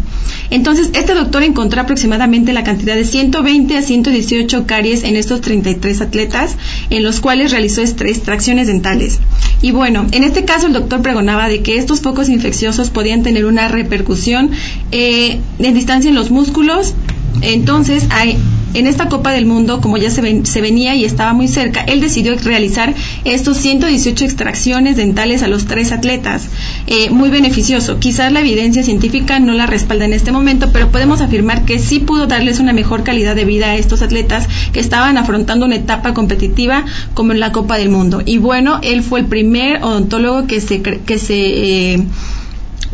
Entonces, 0.51 0.91
este 0.93 1.15
doctor 1.15 1.41
encontró 1.41 1.81
aproximadamente 1.81 2.53
la 2.53 2.63
cantidad 2.63 2.95
de 2.95 3.03
120 3.03 3.75
a 3.75 3.81
118 3.81 4.67
caries 4.67 5.03
en 5.03 5.15
estos 5.15 5.41
33 5.41 6.01
atletas, 6.01 6.57
en 6.91 7.01
los 7.01 7.21
cuales 7.21 7.51
realizó 7.51 7.81
extracciones 7.81 8.67
dentales. 8.67 9.19
Y 9.63 9.71
bueno, 9.71 10.05
en 10.12 10.23
este 10.23 10.45
caso 10.45 10.67
el 10.67 10.73
doctor 10.73 11.01
pregonaba 11.01 11.50
de 11.50 11.63
que 11.63 11.77
estos 11.77 12.01
focos 12.01 12.29
infecciosos 12.29 12.91
podían 12.91 13.23
tener 13.23 13.45
una 13.45 13.69
repercusión 13.69 14.51
eh, 14.91 15.39
en 15.57 15.73
distancia 15.73 16.09
en 16.09 16.15
los 16.15 16.29
músculos. 16.29 16.93
Entonces, 17.41 18.05
hay, 18.12 18.38
en 18.73 18.87
esta 18.87 19.09
Copa 19.09 19.31
del 19.31 19.45
Mundo, 19.45 19.81
como 19.81 19.97
ya 19.97 20.09
se, 20.09 20.21
ven, 20.21 20.45
se, 20.45 20.61
venía 20.61 20.95
y 20.95 21.05
estaba 21.05 21.33
muy 21.33 21.47
cerca, 21.47 21.81
él 21.81 22.01
decidió 22.01 22.35
realizar 22.35 22.93
estos 23.25 23.57
118 23.57 24.25
extracciones 24.25 24.97
dentales 24.97 25.43
a 25.43 25.47
los 25.47 25.65
tres 25.65 25.91
atletas. 25.91 26.49
Eh, 26.87 27.09
muy 27.09 27.29
beneficioso. 27.29 27.99
Quizás 27.99 28.31
la 28.31 28.41
evidencia 28.41 28.83
científica 28.83 29.39
no 29.39 29.53
la 29.53 29.65
respalda 29.65 30.05
en 30.05 30.13
este 30.13 30.31
momento, 30.31 30.71
pero 30.71 30.89
podemos 30.89 31.21
afirmar 31.21 31.65
que 31.65 31.79
sí 31.79 31.99
pudo 31.99 32.27
darles 32.27 32.59
una 32.59 32.73
mejor 32.73 33.03
calidad 33.03 33.35
de 33.35 33.45
vida 33.45 33.67
a 33.67 33.75
estos 33.75 34.01
atletas 34.01 34.47
que 34.71 34.79
estaban 34.79 35.17
afrontando 35.17 35.65
una 35.65 35.75
etapa 35.75 36.13
competitiva 36.13 36.85
como 37.13 37.31
en 37.31 37.39
la 37.39 37.51
Copa 37.51 37.77
del 37.77 37.89
Mundo. 37.89 38.21
Y 38.25 38.37
bueno, 38.37 38.79
él 38.81 39.03
fue 39.03 39.21
el 39.21 39.25
primer 39.25 39.83
odontólogo 39.83 40.47
que 40.47 40.61
se, 40.61 40.81
que 40.81 41.17
se 41.19 41.93
eh, 41.93 42.03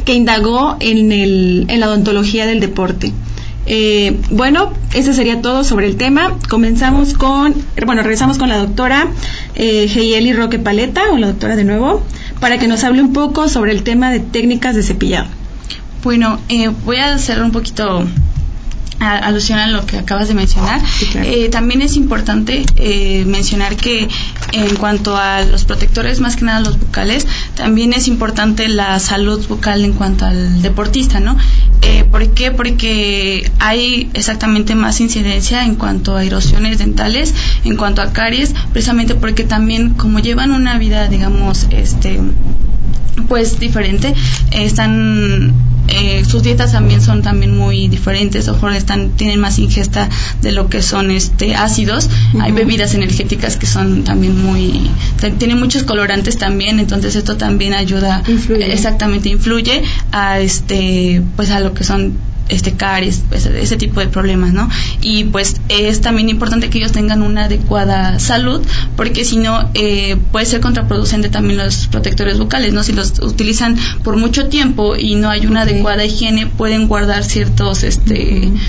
que 0.05 0.13
indagó 0.13 0.77
en, 0.79 1.11
el, 1.11 1.65
en 1.67 1.79
la 1.79 1.87
odontología 1.87 2.45
del 2.45 2.59
deporte. 2.59 3.13
Eh, 3.71 4.19
bueno, 4.31 4.73
eso 4.95 5.13
sería 5.13 5.41
todo 5.43 5.63
sobre 5.63 5.85
el 5.85 5.95
tema. 5.95 6.35
Comenzamos 6.49 7.13
con, 7.13 7.53
bueno, 7.85 8.01
regresamos 8.01 8.39
con 8.39 8.49
la 8.49 8.57
doctora 8.57 9.07
eh, 9.53 10.33
Roque 10.35 10.57
Paleta, 10.57 11.03
o 11.11 11.17
la 11.17 11.27
doctora 11.27 11.55
de 11.55 11.63
nuevo, 11.63 12.03
para 12.39 12.57
que 12.57 12.67
nos 12.67 12.83
hable 12.83 13.03
un 13.03 13.13
poco 13.13 13.47
sobre 13.47 13.71
el 13.71 13.83
tema 13.83 14.09
de 14.09 14.19
técnicas 14.21 14.75
de 14.75 14.81
cepillado. 14.81 15.27
Bueno, 16.03 16.39
eh, 16.49 16.71
voy 16.83 16.97
a 16.97 17.13
hacer 17.13 17.43
un 17.43 17.51
poquito 17.51 18.05
alusión 18.99 19.59
a 19.59 19.67
lo 19.67 19.85
que 19.85 19.97
acabas 19.97 20.27
de 20.27 20.33
mencionar. 20.33 20.81
Sí, 20.85 21.05
claro. 21.05 21.27
eh, 21.29 21.49
también 21.49 21.81
es 21.81 21.95
importante 21.95 22.65
eh, 22.75 23.23
mencionar 23.25 23.75
que 23.75 24.07
en 24.51 24.75
cuanto 24.75 25.15
a 25.17 25.41
los 25.43 25.63
protectores, 25.65 26.19
más 26.19 26.35
que 26.35 26.45
nada 26.45 26.59
los 26.59 26.79
bucales, 26.79 27.25
también 27.55 27.93
es 27.93 28.07
importante 28.07 28.67
la 28.67 28.99
salud 28.99 29.45
bucal 29.47 29.85
en 29.85 29.93
cuanto 29.93 30.25
al 30.25 30.61
deportista, 30.61 31.19
¿no? 31.19 31.37
Eh, 31.81 32.03
¿Por 32.03 32.29
qué? 32.31 32.51
Porque 32.51 33.49
hay 33.59 34.09
exactamente 34.13 34.75
más 34.75 34.99
incidencia 34.99 35.63
en 35.63 35.75
cuanto 35.75 36.17
a 36.17 36.23
erosiones 36.23 36.77
dentales, 36.77 37.33
en 37.63 37.77
cuanto 37.77 38.01
a 38.01 38.11
caries, 38.11 38.53
precisamente 38.73 39.15
porque 39.15 39.43
también 39.43 39.91
como 39.91 40.19
llevan 40.19 40.51
una 40.51 40.77
vida, 40.77 41.07
digamos, 41.07 41.67
este 41.71 42.19
pues 43.27 43.59
diferente, 43.59 44.13
están 44.51 45.53
eh, 45.89 46.25
sus 46.25 46.43
dietas 46.43 46.71
también 46.71 47.01
son 47.01 47.21
también 47.21 47.55
muy 47.55 47.87
diferentes, 47.87 48.47
ojo, 48.47 48.69
están 48.69 49.09
tienen 49.11 49.39
más 49.39 49.59
ingesta 49.59 50.09
de 50.41 50.51
lo 50.51 50.69
que 50.69 50.81
son 50.81 51.11
este 51.11 51.55
ácidos. 51.55 52.05
Uh 52.05 52.37
-huh. 52.37 52.43
Hay 52.43 52.51
bebidas 52.51 52.93
energéticas 52.93 53.57
que 53.57 53.65
son 53.65 54.03
también 54.03 54.41
muy 54.43 54.89
tienen 55.37 55.59
muchos 55.59 55.83
colorantes 55.83 56.37
también, 56.37 56.79
entonces 56.79 57.15
esto 57.15 57.37
también 57.37 57.73
ayuda 57.73 58.23
influye. 58.27 58.71
exactamente 58.73 59.29
influye 59.29 59.81
a 60.11 60.39
este 60.39 61.21
pues 61.35 61.49
a 61.51 61.59
lo 61.59 61.73
que 61.73 61.83
son 61.83 62.13
este 62.49 62.73
caries, 62.73 63.23
ese, 63.31 63.61
ese, 63.61 63.77
tipo 63.77 63.99
de 63.99 64.07
problemas, 64.07 64.53
¿no? 64.53 64.69
Y 65.01 65.25
pues 65.25 65.55
es 65.69 66.01
también 66.01 66.29
importante 66.29 66.69
que 66.69 66.79
ellos 66.79 66.91
tengan 66.91 67.21
una 67.21 67.45
adecuada 67.45 68.19
salud, 68.19 68.61
porque 68.95 69.23
si 69.23 69.37
no 69.37 69.69
eh, 69.73 70.17
puede 70.31 70.45
ser 70.45 70.59
contraproducente 70.59 71.29
también 71.29 71.57
los 71.57 71.87
protectores 71.87 72.39
bucales, 72.39 72.73
¿no? 72.73 72.83
Si 72.83 72.91
los 72.91 73.19
utilizan 73.19 73.77
por 74.03 74.17
mucho 74.17 74.47
tiempo 74.47 74.95
y 74.95 75.15
no 75.15 75.29
hay 75.29 75.45
una 75.45 75.61
adecuada 75.61 76.03
higiene, 76.03 76.47
pueden 76.47 76.87
guardar 76.87 77.23
ciertos, 77.23 77.83
este, 77.83 78.47
uh 78.47 78.53
-huh 78.53 78.59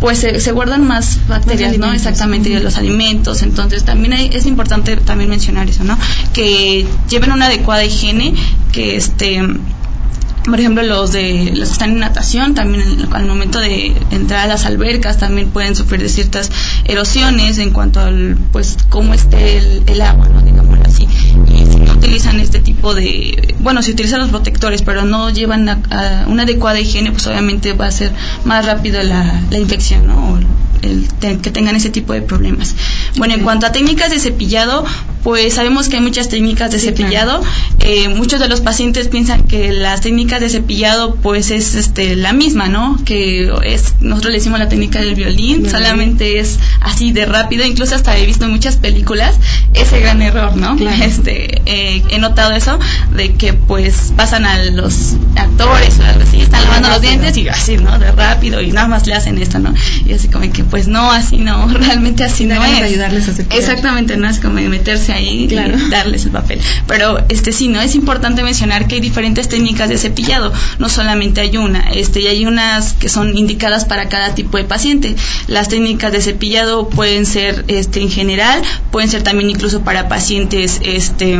pues 0.00 0.18
se, 0.18 0.40
se, 0.40 0.52
guardan 0.52 0.86
más 0.86 1.18
bacterias, 1.28 1.76
¿no? 1.78 1.92
Exactamente, 1.92 2.50
de 2.50 2.60
los 2.60 2.76
alimentos. 2.76 3.42
Entonces 3.42 3.84
también 3.84 4.12
hay, 4.12 4.30
es 4.32 4.46
importante 4.46 4.96
también 4.96 5.28
mencionar 5.28 5.68
eso, 5.68 5.84
¿no? 5.84 5.98
Que 6.32 6.86
lleven 7.10 7.32
una 7.32 7.46
adecuada 7.46 7.84
higiene, 7.84 8.34
que 8.72 8.96
este 8.96 9.42
por 10.50 10.60
ejemplo 10.60 10.82
los 10.82 11.12
de 11.12 11.52
los 11.54 11.68
que 11.68 11.72
están 11.72 11.90
en 11.90 11.98
natación 12.00 12.54
también 12.54 13.08
al 13.12 13.26
momento 13.26 13.58
de 13.60 13.94
entrar 14.10 14.40
a 14.40 14.46
las 14.46 14.64
albercas 14.66 15.18
también 15.18 15.50
pueden 15.50 15.74
sufrir 15.76 16.02
de 16.02 16.08
ciertas 16.08 16.50
erosiones 16.84 17.58
en 17.58 17.70
cuanto 17.70 18.00
al 18.00 18.36
pues 18.52 18.76
cómo 18.88 19.14
esté 19.14 19.58
el, 19.58 19.82
el 19.86 20.00
agua 20.00 20.28
no 20.28 20.40
digámoslo 20.40 20.84
así. 20.84 21.06
Y 21.52 21.70
si 21.70 21.78
no 21.78 21.92
utilizan 21.92 22.40
este 22.40 22.60
tipo 22.60 22.94
de 22.94 23.54
bueno 23.60 23.82
si 23.82 23.92
utilizan 23.92 24.20
los 24.20 24.30
protectores 24.30 24.82
pero 24.82 25.04
no 25.04 25.30
llevan 25.30 25.68
a, 25.68 25.80
a 25.90 26.26
una 26.28 26.44
adecuada 26.44 26.80
higiene 26.80 27.12
pues 27.12 27.26
obviamente 27.26 27.72
va 27.72 27.86
a 27.86 27.90
ser 27.90 28.12
más 28.44 28.64
rápido 28.66 29.02
la, 29.02 29.42
la 29.50 29.58
infección 29.58 30.06
no 30.06 30.34
o 30.34 30.38
el, 30.82 31.08
que 31.40 31.50
tengan 31.50 31.74
ese 31.74 31.90
tipo 31.90 32.12
de 32.12 32.22
problemas. 32.22 32.74
Bueno 33.16 33.34
en 33.34 33.42
cuanto 33.42 33.66
a 33.66 33.72
técnicas 33.72 34.10
de 34.10 34.18
cepillado 34.18 34.84
pues 35.22 35.54
sabemos 35.54 35.88
que 35.88 35.96
hay 35.96 36.02
muchas 36.02 36.28
técnicas 36.28 36.70
de 36.70 36.78
sí, 36.78 36.86
cepillado. 36.86 37.40
Claro. 37.40 37.54
eh, 37.80 38.08
muchos 38.08 38.40
de 38.40 38.48
los 38.48 38.60
pacientes 38.60 39.08
piensan 39.08 39.42
que 39.44 39.72
las 39.72 40.00
técnicas 40.00 40.37
de 40.40 40.48
cepillado 40.48 41.14
pues 41.16 41.50
es 41.50 41.74
este 41.74 42.16
la 42.16 42.32
misma 42.32 42.68
no 42.68 42.98
que 43.04 43.52
es 43.64 43.94
nosotros 44.00 44.32
le 44.32 44.38
decimos 44.38 44.58
la 44.58 44.68
técnica 44.68 45.00
del 45.00 45.14
violín 45.14 45.62
Bien. 45.62 45.70
solamente 45.70 46.38
es 46.38 46.58
así 46.80 47.12
de 47.12 47.26
rápido 47.26 47.64
incluso 47.64 47.94
hasta 47.94 48.16
he 48.16 48.26
visto 48.26 48.44
en 48.44 48.52
muchas 48.52 48.76
películas 48.76 49.36
ese 49.74 50.00
gran 50.00 50.22
error 50.22 50.56
no 50.56 50.76
claro. 50.76 51.04
este 51.04 51.62
eh, 51.66 52.02
he 52.10 52.18
notado 52.18 52.52
eso 52.52 52.78
de 53.14 53.34
que 53.34 53.52
pues 53.52 54.12
pasan 54.16 54.44
a 54.44 54.62
los 54.64 55.14
actores 55.36 55.98
o 55.98 56.04
algo 56.04 56.22
así 56.22 56.40
están 56.40 56.64
lavando 56.64 56.88
los 56.88 57.00
dientes 57.00 57.36
y 57.36 57.48
así 57.48 57.76
no 57.76 57.98
de 57.98 58.12
rápido 58.12 58.60
y 58.60 58.72
nada 58.72 58.88
más 58.88 59.06
le 59.06 59.14
hacen 59.14 59.38
esto 59.38 59.58
no 59.58 59.74
y 60.06 60.12
así 60.12 60.28
como 60.28 60.50
que 60.52 60.64
pues 60.64 60.88
no 60.88 61.10
así 61.10 61.38
no 61.38 61.68
realmente 61.72 62.24
así 62.24 62.38
sí, 62.38 62.46
no 62.46 62.64
es. 62.64 62.82
ayudarles 62.82 63.28
a 63.28 63.32
cepillar. 63.32 63.58
exactamente 63.58 64.16
no 64.16 64.28
es 64.28 64.38
como 64.38 64.60
meterse 64.68 65.12
ahí 65.12 65.48
y 65.50 65.90
darles 65.90 66.24
el 66.24 66.30
papel. 66.30 66.60
Pero 66.86 67.24
este 67.28 67.52
sí, 67.52 67.68
no 67.68 67.80
es 67.80 67.94
importante 67.94 68.42
mencionar 68.42 68.86
que 68.86 68.96
hay 68.96 69.00
diferentes 69.00 69.48
técnicas 69.48 69.88
de 69.88 69.98
cepillado, 69.98 70.27
no 70.78 70.88
solamente 70.88 71.40
hay 71.40 71.56
una, 71.56 71.90
este 71.90 72.20
y 72.20 72.26
hay 72.26 72.46
unas 72.46 72.92
que 72.92 73.08
son 73.08 73.36
indicadas 73.36 73.84
para 73.84 74.08
cada 74.08 74.34
tipo 74.34 74.56
de 74.56 74.64
paciente. 74.64 75.16
Las 75.46 75.68
técnicas 75.68 76.12
de 76.12 76.20
cepillado 76.20 76.88
pueden 76.88 77.26
ser 77.26 77.64
este 77.68 78.00
en 78.00 78.10
general, 78.10 78.62
pueden 78.90 79.10
ser 79.10 79.22
también 79.22 79.50
incluso 79.50 79.82
para 79.82 80.08
pacientes 80.08 80.80
este 80.82 81.38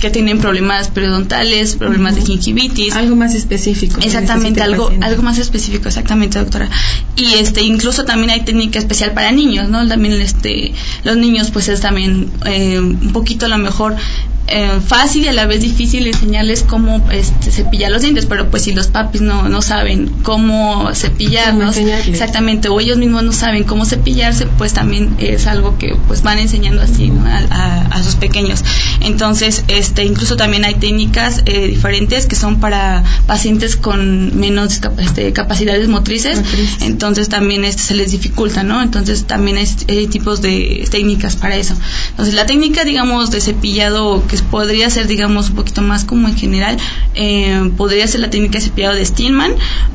que 0.00 0.10
tienen 0.10 0.38
problemas 0.38 0.88
periodontales, 0.88 1.76
problemas 1.76 2.14
de 2.16 2.22
gingivitis, 2.22 2.94
algo 2.94 3.16
más 3.16 3.34
específico. 3.34 4.00
Exactamente, 4.02 4.62
algo 4.62 4.90
algo 5.00 5.22
más 5.22 5.38
específico, 5.38 5.88
exactamente, 5.88 6.38
doctora. 6.38 6.68
Y 7.16 7.34
este 7.34 7.62
incluso 7.62 8.04
también 8.04 8.30
hay 8.30 8.42
técnica 8.42 8.78
especial 8.78 9.12
para 9.12 9.32
niños, 9.32 9.68
¿no? 9.68 9.86
También 9.86 10.20
este 10.20 10.72
los 11.04 11.16
niños 11.16 11.50
pues 11.50 11.68
es 11.68 11.80
también 11.80 12.30
eh, 12.46 12.78
un 12.78 13.12
poquito 13.12 13.46
a 13.46 13.48
lo 13.48 13.58
mejor 13.58 13.96
eh, 14.50 14.80
fácil 14.84 15.24
y 15.24 15.28
a 15.28 15.32
la 15.32 15.46
vez 15.46 15.60
difícil 15.60 16.06
enseñarles 16.08 16.64
cómo 16.64 17.08
este, 17.12 17.52
cepillar 17.52 17.92
los 17.92 18.02
dientes, 18.02 18.26
pero 18.26 18.50
pues 18.50 18.64
si 18.64 18.72
los 18.72 18.88
papis 18.88 19.20
no, 19.20 19.48
no 19.48 19.62
saben 19.62 20.10
cómo 20.24 20.90
cepillarnos, 20.92 21.76
exactamente, 21.76 22.68
o 22.68 22.80
ellos 22.80 22.98
mismos 22.98 23.22
no 23.22 23.32
saben 23.32 23.62
cómo 23.62 23.84
cepillarse, 23.84 24.46
pues 24.58 24.72
también 24.72 25.14
es 25.18 25.46
algo 25.46 25.78
que 25.78 25.96
pues 26.08 26.22
van 26.22 26.40
enseñando 26.40 26.82
así 26.82 27.12
a, 27.50 28.02
sus 28.02 28.16
pequeños. 28.16 28.64
Entonces, 29.02 29.62
este, 29.68 30.04
incluso 30.04 30.36
también 30.36 30.64
hay 30.64 30.74
técnicas 30.74 31.42
eh, 31.44 31.68
diferentes 31.68 32.26
que 32.26 32.34
son 32.34 32.58
para 32.58 33.04
pacientes 33.26 33.76
con 33.76 34.40
menos 34.40 34.80
este, 34.98 35.32
capacidades 35.32 35.86
motrices, 35.88 36.42
entonces 36.80 37.28
también 37.28 37.64
este, 37.64 37.82
se 37.82 37.94
les 37.94 38.10
dificulta, 38.10 38.62
¿no? 38.62 38.82
Entonces 38.82 39.26
también 39.26 39.58
hay 39.58 40.06
tipos 40.08 40.42
de 40.42 40.88
técnicas 40.90 41.36
para 41.36 41.56
eso. 41.56 41.74
Entonces 42.10 42.34
la 42.34 42.46
técnica, 42.46 42.84
digamos, 42.84 43.30
de 43.30 43.40
cepillado 43.40 44.26
que 44.26 44.39
podría 44.42 44.90
ser, 44.90 45.06
digamos, 45.06 45.50
un 45.50 45.56
poquito 45.56 45.82
más 45.82 46.04
como 46.04 46.28
en 46.28 46.36
general, 46.36 46.78
eh, 47.14 47.70
podría 47.76 48.06
ser 48.06 48.20
la 48.20 48.30
técnica 48.30 48.58
de 48.58 48.64
cepillado 48.64 48.94
de 48.94 49.04
Stillman 49.04 49.52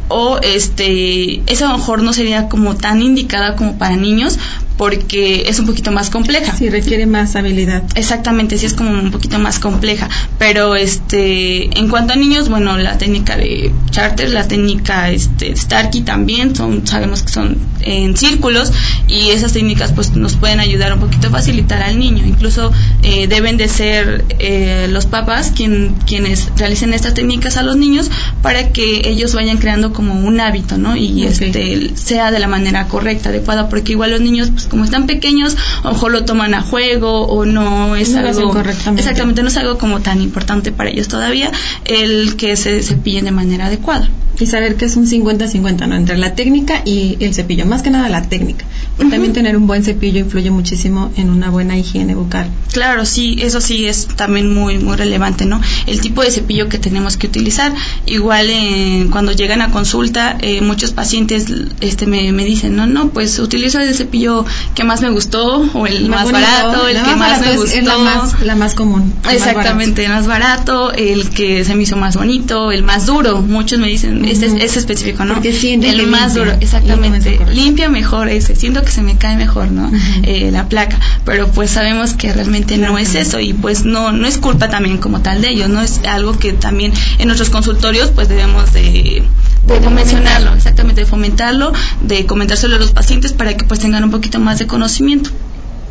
o 0.08 0.39
este, 0.41 1.41
esa 1.51 1.67
a 1.67 1.71
lo 1.71 1.77
mejor 1.77 2.03
no 2.03 2.13
sería 2.13 2.47
como 2.47 2.75
tan 2.75 3.01
indicada 3.01 3.55
como 3.55 3.77
para 3.77 3.95
niños 3.95 4.38
porque 4.77 5.43
es 5.47 5.59
un 5.59 5.65
poquito 5.65 5.91
más 5.91 6.09
compleja. 6.09 6.55
Sí, 6.55 6.69
requiere 6.69 7.05
más 7.05 7.35
habilidad. 7.35 7.83
Exactamente, 7.95 8.57
sí 8.57 8.65
es 8.65 8.73
como 8.73 8.91
un 8.91 9.11
poquito 9.11 9.39
más 9.39 9.59
compleja. 9.59 10.09
Pero 10.38 10.75
este, 10.75 11.77
en 11.77 11.89
cuanto 11.89 12.13
a 12.13 12.15
niños, 12.15 12.49
bueno, 12.49 12.77
la 12.77 12.97
técnica 12.97 13.38
de 13.38 13.71
Charter, 13.91 14.29
la 14.29 14.47
técnica 14.47 15.09
este, 15.11 15.55
Starkey 15.55 16.01
también, 16.01 16.55
son, 16.55 16.85
sabemos 16.85 17.23
que 17.23 17.31
son 17.31 17.57
en 17.81 18.17
círculos 18.17 18.71
y 19.07 19.29
esas 19.29 19.53
técnicas 19.53 19.91
pues 19.91 20.15
nos 20.15 20.35
pueden 20.35 20.59
ayudar 20.59 20.93
un 20.93 20.99
poquito 20.99 21.27
a 21.27 21.31
facilitar 21.31 21.81
al 21.81 21.99
niño. 21.99 22.25
Incluso 22.25 22.71
eh, 23.03 23.27
deben 23.27 23.57
de 23.57 23.67
ser 23.67 24.25
eh, 24.39 24.88
los 24.89 25.05
papás 25.05 25.51
quien, 25.55 25.95
quienes 26.05 26.51
realicen 26.57 26.93
estas 26.93 27.13
técnicas 27.13 27.57
a 27.57 27.63
los 27.63 27.77
niños 27.77 28.09
para 28.41 28.71
que 28.71 29.01
ellos 29.05 29.33
vayan 29.33 29.57
creando 29.57 29.93
como 29.93 30.19
un 30.19 30.39
hábito, 30.39 30.77
¿no? 30.77 30.95
Y 30.95 31.23
este 31.23 31.91
sea 31.95 32.31
de 32.31 32.39
la 32.39 32.47
manera 32.47 32.88
correcta, 32.88 33.29
adecuada, 33.29 33.69
porque 33.69 33.93
igual 33.93 34.11
los 34.11 34.21
niños 34.21 34.49
pues, 34.51 34.64
como 34.65 34.84
están 34.84 35.06
pequeños, 35.08 35.56
a 35.84 35.88
lo 35.88 35.93
mejor 35.93 36.12
lo 36.12 36.25
toman 36.25 36.54
a 36.54 36.62
juego 36.62 37.25
o 37.28 37.45
no 37.45 37.95
es 37.95 38.15
algo 38.15 38.54
exactamente 38.95 39.41
no 39.41 39.49
es 39.49 39.58
algo 39.58 39.78
como 39.78 40.01
tan 40.01 40.21
importante 40.21 40.71
para 40.71 40.89
ellos 40.89 41.08
todavía 41.08 41.51
el 41.86 42.36
que 42.36 42.56
se 42.56 42.82
cepillen 42.82 43.25
de 43.25 43.32
manera 43.32 43.67
adecuada 43.67 44.10
y 44.39 44.45
saber 44.47 44.75
que 44.75 44.86
es 44.86 44.95
un 44.95 45.08
50-50, 45.08 45.88
¿no? 45.88 45.95
Entre 45.95 46.17
la 46.17 46.36
técnica 46.36 46.82
y 46.86 47.17
el 47.19 47.34
cepillo, 47.34 47.65
más 47.65 47.82
que 47.82 47.89
nada 47.89 48.10
la 48.10 48.28
técnica. 48.28 48.65
Y 48.99 49.10
también 49.10 49.34
tener 49.34 49.58
un 49.58 49.67
buen 49.67 49.84
cepillo 49.84 50.19
influye 50.19 50.51
muchísimo 50.51 51.12
en 51.17 51.30
una 51.30 51.49
buena 51.49 51.78
higiene 51.78 52.15
bucal. 52.15 52.49
Claro, 52.71 53.06
sí, 53.06 53.38
eso 53.41 53.62
sí 53.62 53.86
es 53.86 54.08
también 54.08 54.54
muy 54.54 54.78
muy 54.80 54.95
relevante, 54.95 55.45
¿no? 55.45 55.62
El 55.86 56.01
tipo 56.01 56.21
de 56.21 56.32
cepillo 56.32 56.69
que 56.69 56.78
tenemos 56.78 57.17
que 57.17 57.28
utilizar. 57.28 57.73
Igual 58.06 58.47
eh, 58.49 59.08
cuando 59.12 59.32
llegan 59.32 59.62
a 59.62 59.71
consulta, 59.71 60.38
eh, 60.41 60.62
muchos 60.62 60.91
pacientes 60.91 61.45
este 61.82 62.06
me, 62.06 62.32
me, 62.32 62.45
dicen, 62.45 62.75
no, 62.75 62.86
no, 62.88 63.10
pues 63.10 63.39
utilizo 63.39 63.80
el 63.80 63.93
cepillo 63.95 64.45
que 64.73 64.83
más 64.83 65.01
me 65.01 65.09
gustó 65.09 65.65
o 65.73 65.87
el 65.87 66.09
más, 66.09 66.31
barato, 66.31 66.87
el 66.87 67.01
que 67.01 67.15
más, 67.15 67.41
me 67.41 67.57
gustó. 67.57 67.81
la 67.81 67.97
más, 67.97 68.41
la 68.41 68.55
más 68.55 68.75
común. 68.75 69.13
Exactamente, 69.29 70.05
el 70.05 70.11
más 70.11 70.27
barato, 70.27 70.91
el 70.91 71.29
que 71.29 71.63
se 71.65 71.75
me 71.75 71.83
hizo 71.83 71.97
más 71.97 72.15
bonito, 72.15 72.71
el 72.71 72.83
más 72.83 73.05
duro. 73.05 73.41
Muchos 73.41 73.79
me 73.79 73.87
dicen, 73.87 74.25
ese 74.25 74.47
es, 74.63 74.77
específico, 74.77 75.25
¿no? 75.25 75.35
Porque 75.35 75.49
el 75.73 76.07
más 76.07 76.33
duro, 76.33 76.51
exactamente. 76.59 77.39
Limpia 77.53 77.89
mejor 77.89 78.29
ese, 78.29 78.55
siento 78.55 78.83
que 78.83 78.91
se 78.91 79.01
me 79.01 79.17
cae 79.17 79.37
mejor, 79.37 79.71
¿no? 79.71 79.91
Eh, 80.23 80.49
la 80.51 80.67
placa, 80.69 80.99
pero 81.23 81.47
pues 81.49 81.71
sabemos 81.71 82.13
que 82.13 82.33
realmente 82.33 82.77
no 82.77 82.97
es 82.97 83.15
eso 83.15 83.39
y 83.39 83.53
pues 83.53 83.85
no 83.85 84.11
no 84.11 84.27
es 84.27 84.37
culpa 84.37 84.69
también 84.69 84.97
como 84.97 85.21
tal 85.21 85.41
de 85.41 85.49
ellos, 85.49 85.69
no 85.69 85.81
es 85.81 86.01
algo 86.07 86.37
que 86.37 86.53
también 86.53 86.93
en 87.17 87.27
nuestros 87.27 87.49
consultorios 87.49 88.11
pues 88.11 88.27
debemos 88.27 88.73
de 88.73 89.23
de 89.67 89.89
mencionarlo, 89.89 90.54
exactamente, 90.54 91.01
de 91.01 91.08
fomentarlo, 91.08 91.73
de 92.01 92.25
comentárselo 92.25 92.75
a 92.75 92.80
los 92.80 92.91
pacientes 92.91 93.34
para 93.34 93.56
que 93.58 93.65
pues 93.65 93.80
tengan 93.80 94.04
un 94.04 94.12
poquito 94.12 94.39
más 94.39 94.60
de 94.60 94.67
conocimiento. 94.67 95.32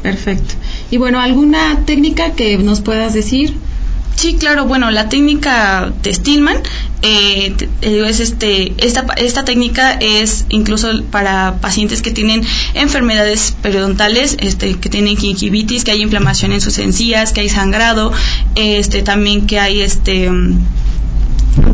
Perfecto. 0.02 0.54
Y 0.90 0.98
bueno, 0.98 1.20
¿alguna 1.20 1.84
técnica 1.86 2.32
que 2.32 2.58
nos 2.58 2.80
puedas 2.80 3.14
decir? 3.14 3.54
Sí, 4.16 4.34
claro, 4.34 4.66
bueno, 4.66 4.90
la 4.90 5.08
técnica 5.08 5.92
de 6.02 6.14
Stillman 6.14 6.58
eh, 7.02 7.54
es 7.80 8.20
este, 8.20 8.72
esta, 8.78 9.06
esta 9.16 9.44
técnica 9.44 9.92
es 9.92 10.46
incluso 10.50 11.02
para 11.10 11.56
pacientes 11.60 12.00
que 12.00 12.12
tienen 12.12 12.42
enfermedades 12.74 13.56
periodontales, 13.60 14.36
este, 14.38 14.74
que 14.74 14.88
tienen 14.88 15.16
gingivitis, 15.16 15.84
que 15.84 15.90
hay 15.90 16.02
inflamación 16.02 16.52
en 16.52 16.60
sus 16.60 16.78
encías, 16.78 17.32
que 17.32 17.40
hay 17.40 17.48
sangrado, 17.48 18.12
este, 18.54 19.02
también 19.02 19.46
que 19.46 19.58
hay 19.58 19.80
este 19.80 20.30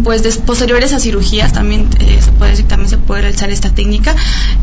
pues 0.04 0.38
posteriores 0.38 0.92
a 0.92 1.00
cirugías 1.00 1.52
también 1.52 1.88
eh, 2.00 2.18
se 2.20 2.32
puede 2.32 2.52
decir 2.52 2.68
también 2.68 2.90
se 2.90 2.98
puede 2.98 3.22
realizar 3.22 3.50
esta 3.50 3.70
técnica. 3.70 4.14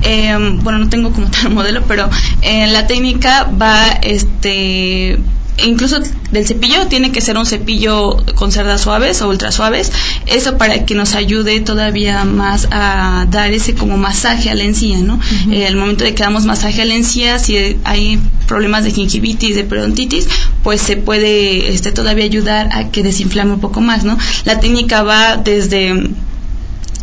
Em, 0.01 0.62
bueno 0.63 0.80
no 0.80 0.89
tengo 0.89 1.12
como 1.12 1.30
tal 1.30 1.49
modelo 1.53 1.84
pero 1.88 2.10
en 2.41 2.73
la 2.73 2.88
técnica 2.88 3.49
va 3.60 3.88
este 4.01 5.19
incluso 5.65 6.00
del 6.32 6.46
cepillo 6.46 6.88
tiene 6.88 7.12
que 7.12 7.22
ser 7.22 7.38
un 7.38 7.46
cepillo 7.46 8.17
con 8.36 8.52
cerdas 8.52 8.82
suaves 8.82 9.22
o 9.22 9.30
ultra 9.30 9.52
suaves. 9.52 9.91
Eso 10.26 10.58
para 10.58 10.86
que 10.86 10.96
nos 10.96 11.15
ayude 11.15 11.60
todavía 11.62 12.24
más 12.26 12.67
a 12.72 13.26
dar 13.30 13.52
ese 13.52 13.76
como 13.76 13.98
masaje 13.98 14.50
a 14.50 14.56
la 14.56 14.63
encía 14.63 15.00
no 15.00 15.20
eh, 15.52 15.67
al 15.67 15.76
momento 15.76 16.04
de 16.04 16.13
que 16.13 16.24
damos 16.24 16.46
masaje 16.46 16.82
a 16.82 16.86
la 16.86 16.96
encía 16.96 17.39
si 17.39 17.78
hay 17.84 18.20
problemas 18.48 18.84
de 18.84 18.91
gingivitis 18.91 19.56
de 19.56 19.63
periodontitis 19.63 20.28
pues 20.63 20.82
se 20.82 20.98
puede 20.98 21.70
este 21.70 21.91
todavía 21.91 22.26
ayudar 22.26 22.70
a 22.72 22.89
que 22.89 23.04
desinflame 23.04 23.54
un 23.54 23.60
poco 23.60 23.82
más 23.82 24.04
no 24.04 24.17
la 24.46 24.60
técnica 24.60 25.04
va 25.04 25.38
desde 25.38 26.12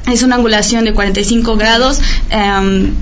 es 0.06 0.22
una 0.22 0.36
angulación 0.36 0.84
de 0.84 0.92
45 0.92 1.56
grados, 1.56 2.00
em, 2.30 2.92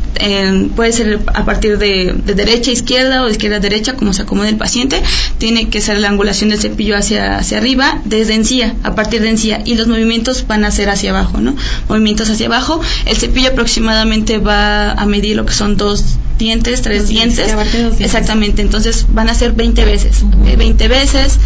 puede 0.77 0.93
ser 0.93 1.21
a 1.35 1.45
partir 1.45 1.79
de, 1.79 2.15
derecha 2.25 2.71
a 2.71 2.75
izquierda 2.75 3.23
o 3.23 3.27
de 3.27 3.33
izquierda 3.33 3.57
a 3.57 3.61
derecha, 3.61 3.95
como 3.95 4.13
se 4.13 4.23
acomode 4.23 4.51
el 4.51 4.57
paciente. 4.57 5.03
Tiene 5.39 5.69
que 5.69 5.81
ser 5.81 5.99
la 5.99 6.09
angulación 6.09 6.51
del 6.51 6.61
cepillo 6.61 6.97
hacia, 6.97 7.39
hacia 7.39 7.59
arriba, 7.59 8.01
desde 8.05 8.35
encía, 8.35 8.75
a 8.85 8.95
partir 8.95 9.23
de 9.23 9.31
encía, 9.31 9.63
y 9.65 9.75
los 9.75 9.89
movimientos 9.89 10.47
van 10.47 10.65
a 10.65 10.71
ser 10.71 10.91
hacia 10.91 11.11
abajo, 11.11 11.39
¿no? 11.39 11.57
Movimientos 11.89 12.31
hacia 12.31 12.47
abajo. 12.47 12.81
El 13.07 13.17
cepillo 13.17 13.51
aproximadamente 13.51 14.39
va 14.39 14.93
a 14.93 15.07
medir 15.07 15.37
lo 15.37 15.45
que 15.45 15.55
son 15.55 15.77
dos 15.77 16.05
dientes, 16.39 16.83
tres 16.83 17.09
dientes. 17.09 17.55
Exactamente, 17.99 18.63
entonces 18.63 19.07
van 19.11 19.29
a 19.29 19.35
ser 19.35 19.53
20 19.53 19.85
veces. 19.85 20.25
20 20.57 20.89
veces 20.89 21.39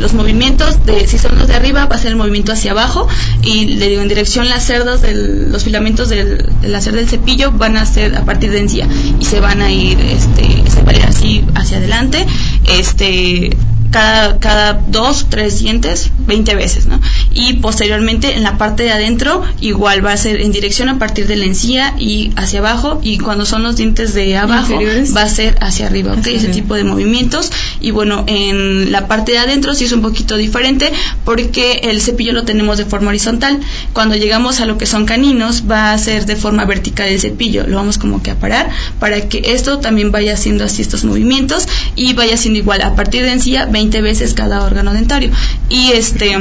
los 0.00 0.12
movimientos, 0.12 0.84
de, 0.84 1.06
si 1.06 1.18
son 1.18 1.38
los 1.38 1.48
de 1.48 1.54
arriba, 1.54 1.86
va 1.86 1.96
a 1.96 1.98
ser 1.98 2.10
el 2.10 2.16
movimiento 2.16 2.52
hacia 2.52 2.72
abajo 2.72 3.08
y 3.42 3.64
le 3.64 3.88
digo 3.88 4.02
en 4.02 4.08
dirección 4.08 4.48
las 4.54 4.66
cerdas, 4.66 5.02
del, 5.02 5.50
los 5.50 5.64
filamentos 5.64 6.08
del, 6.08 6.46
la 6.62 6.80
cerda 6.80 6.98
del 6.98 7.08
cepillo 7.08 7.50
van 7.50 7.76
a 7.76 7.84
ser 7.84 8.14
a 8.14 8.24
partir 8.24 8.52
de 8.52 8.60
encía 8.60 8.86
y 9.18 9.24
se 9.24 9.40
van 9.40 9.60
a 9.60 9.72
ir, 9.72 9.98
este, 10.00 10.70
se 10.70 10.82
van 10.82 10.94
a 10.94 10.98
ir 10.98 11.04
así 11.06 11.44
hacia 11.56 11.78
adelante, 11.78 12.24
este, 12.68 13.50
cada, 13.94 14.40
cada 14.40 14.72
dos, 14.88 15.26
tres 15.30 15.60
dientes, 15.60 16.10
20 16.26 16.56
veces, 16.56 16.86
¿no? 16.86 17.00
Y 17.32 17.52
posteriormente 17.54 18.34
en 18.34 18.42
la 18.42 18.58
parte 18.58 18.82
de 18.82 18.90
adentro 18.90 19.44
igual 19.60 20.04
va 20.04 20.10
a 20.12 20.16
ser 20.16 20.40
en 20.40 20.50
dirección 20.50 20.88
a 20.88 20.98
partir 20.98 21.28
de 21.28 21.36
la 21.36 21.44
encía 21.44 21.94
y 21.96 22.32
hacia 22.34 22.58
abajo 22.58 22.98
y 23.04 23.18
cuando 23.18 23.46
son 23.46 23.62
los 23.62 23.76
dientes 23.76 24.12
de 24.12 24.36
abajo 24.36 24.80
va 25.16 25.22
a 25.22 25.28
ser 25.28 25.56
hacia 25.60 25.86
arriba, 25.86 26.14
¿ok? 26.14 26.26
Ese 26.26 26.48
tipo 26.48 26.74
de 26.74 26.82
movimientos 26.82 27.52
y 27.80 27.92
bueno, 27.92 28.24
en 28.26 28.90
la 28.90 29.06
parte 29.06 29.30
de 29.30 29.38
adentro 29.38 29.76
sí 29.76 29.84
es 29.84 29.92
un 29.92 30.02
poquito 30.02 30.36
diferente 30.36 30.92
porque 31.24 31.82
el 31.84 32.00
cepillo 32.00 32.32
lo 32.32 32.42
tenemos 32.42 32.78
de 32.78 32.86
forma 32.86 33.10
horizontal. 33.10 33.60
Cuando 33.92 34.16
llegamos 34.16 34.58
a 34.58 34.66
lo 34.66 34.76
que 34.76 34.86
son 34.86 35.06
caninos 35.06 35.70
va 35.70 35.92
a 35.92 35.98
ser 35.98 36.26
de 36.26 36.34
forma 36.34 36.64
vertical 36.64 37.06
el 37.06 37.20
cepillo, 37.20 37.64
lo 37.68 37.76
vamos 37.76 37.98
como 37.98 38.24
que 38.24 38.32
a 38.32 38.34
parar 38.34 38.70
para 38.98 39.28
que 39.28 39.52
esto 39.54 39.78
también 39.78 40.10
vaya 40.10 40.34
haciendo 40.34 40.64
así 40.64 40.82
estos 40.82 41.04
movimientos 41.04 41.68
y 41.94 42.14
vaya 42.14 42.36
siendo 42.36 42.58
igual 42.58 42.82
a 42.82 42.96
partir 42.96 43.22
de 43.22 43.30
encía 43.30 43.66
20 43.66 43.83
veces 43.90 44.34
cada 44.34 44.62
órgano 44.62 44.92
dentario. 44.92 45.30
Y 45.68 45.92
este 45.92 46.36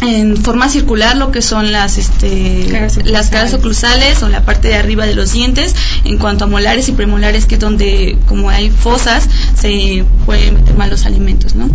en 0.00 0.36
forma 0.36 0.68
circular 0.68 1.16
lo 1.16 1.30
que 1.30 1.40
son 1.40 1.72
las 1.72 1.98
este 1.98 2.66
Caras 2.70 2.98
las 3.04 3.30
caras 3.30 3.54
oclusales 3.54 4.22
o 4.22 4.28
la 4.28 4.44
parte 4.44 4.68
de 4.68 4.74
arriba 4.74 5.06
de 5.06 5.14
los 5.14 5.32
dientes 5.32 5.74
en 6.04 6.18
cuanto 6.18 6.44
a 6.44 6.48
molares 6.48 6.88
y 6.88 6.92
premolares 6.92 7.46
que 7.46 7.54
es 7.54 7.60
donde 7.60 8.18
como 8.26 8.50
hay 8.50 8.70
fosas 8.70 9.28
se 9.54 10.04
pueden 10.26 10.54
meter 10.54 10.76
mal 10.76 10.90
los 10.90 11.06
alimentos 11.06 11.54
no 11.54 11.70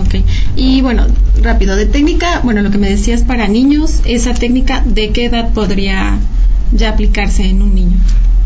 Ok. 0.00 0.16
Y 0.56 0.80
bueno, 0.80 1.06
rápido, 1.40 1.76
de 1.76 1.86
técnica, 1.86 2.40
bueno, 2.42 2.62
lo 2.62 2.70
que 2.70 2.78
me 2.78 2.88
decías 2.88 3.22
para 3.22 3.46
niños, 3.46 4.00
esa 4.04 4.34
técnica, 4.34 4.82
¿de 4.84 5.10
qué 5.10 5.26
edad 5.26 5.52
podría 5.52 6.18
ya 6.72 6.90
aplicarse 6.90 7.44
en 7.44 7.62
un 7.62 7.74
niño? 7.74 7.96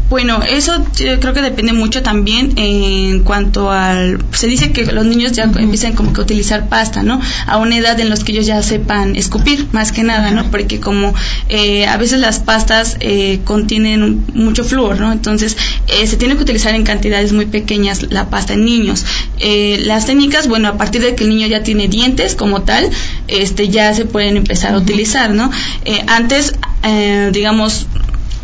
Bueno, 0.09 0.41
eso 0.43 0.85
yo 0.97 1.21
creo 1.21 1.35
que 1.35 1.43
depende 1.43 1.75
mucho 1.75 2.03
también 2.03 2.55
en 2.57 3.21
cuanto 3.25 3.71
al... 3.71 4.25
Se 4.33 4.47
dice 4.47 4.73
que 4.73 4.87
los 4.87 5.05
niños 5.05 5.33
ya 5.33 5.45
empiezan 5.45 5.93
como 5.93 6.15
que 6.15 6.21
a 6.21 6.25
utilizar 6.25 6.69
pasta, 6.71 7.03
¿no? 7.03 7.21
A 7.47 7.59
una 7.59 7.77
edad 7.77 8.01
en 8.01 8.09
los 8.09 8.25
que 8.25 8.33
ellos 8.33 8.47
ya 8.47 8.63
sepan 8.63 9.17
escupir, 9.17 9.67
más 9.73 9.93
que 9.93 10.05
nada, 10.05 10.31
¿no? 10.31 10.51
Porque 10.51 10.81
como 10.81 11.15
eh, 11.51 11.87
a 11.87 11.99
veces 11.99 12.21
las 12.21 12.39
pastas 12.39 12.97
eh, 13.01 13.41
contienen 13.45 14.25
mucho 14.33 14.65
flúor, 14.65 14.99
¿no? 14.99 15.13
Entonces 15.13 15.59
eh, 15.89 16.07
se 16.07 16.17
tiene 16.17 16.37
que 16.37 16.43
utilizar 16.43 16.75
en 16.75 16.85
cantidades 16.85 17.35
muy 17.35 17.45
pequeñas 17.45 18.11
la 18.11 18.31
pasta 18.31 18.55
en 18.55 18.65
niños. 18.65 19.05
Eh, 19.39 19.79
las 19.85 20.07
técnicas, 20.07 20.49
bueno, 20.49 20.69
a 20.69 20.79
partir 20.79 21.03
de 21.03 21.15
que 21.15 21.25
el 21.25 21.31
niño 21.31 21.49
ya 21.49 21.63
tiene 21.63 21.87
dientes 21.87 22.35
como 22.35 22.63
tal, 22.63 22.89
este 23.27 23.69
ya 23.69 23.93
se 23.93 24.07
pueden 24.07 24.39
empezar 24.39 24.75
a 24.75 24.79
utilizar, 24.79 25.35
¿no? 25.35 25.51
Eh, 25.85 26.03
antes, 26.07 26.55
eh, 26.83 27.31
digamos, 27.33 27.87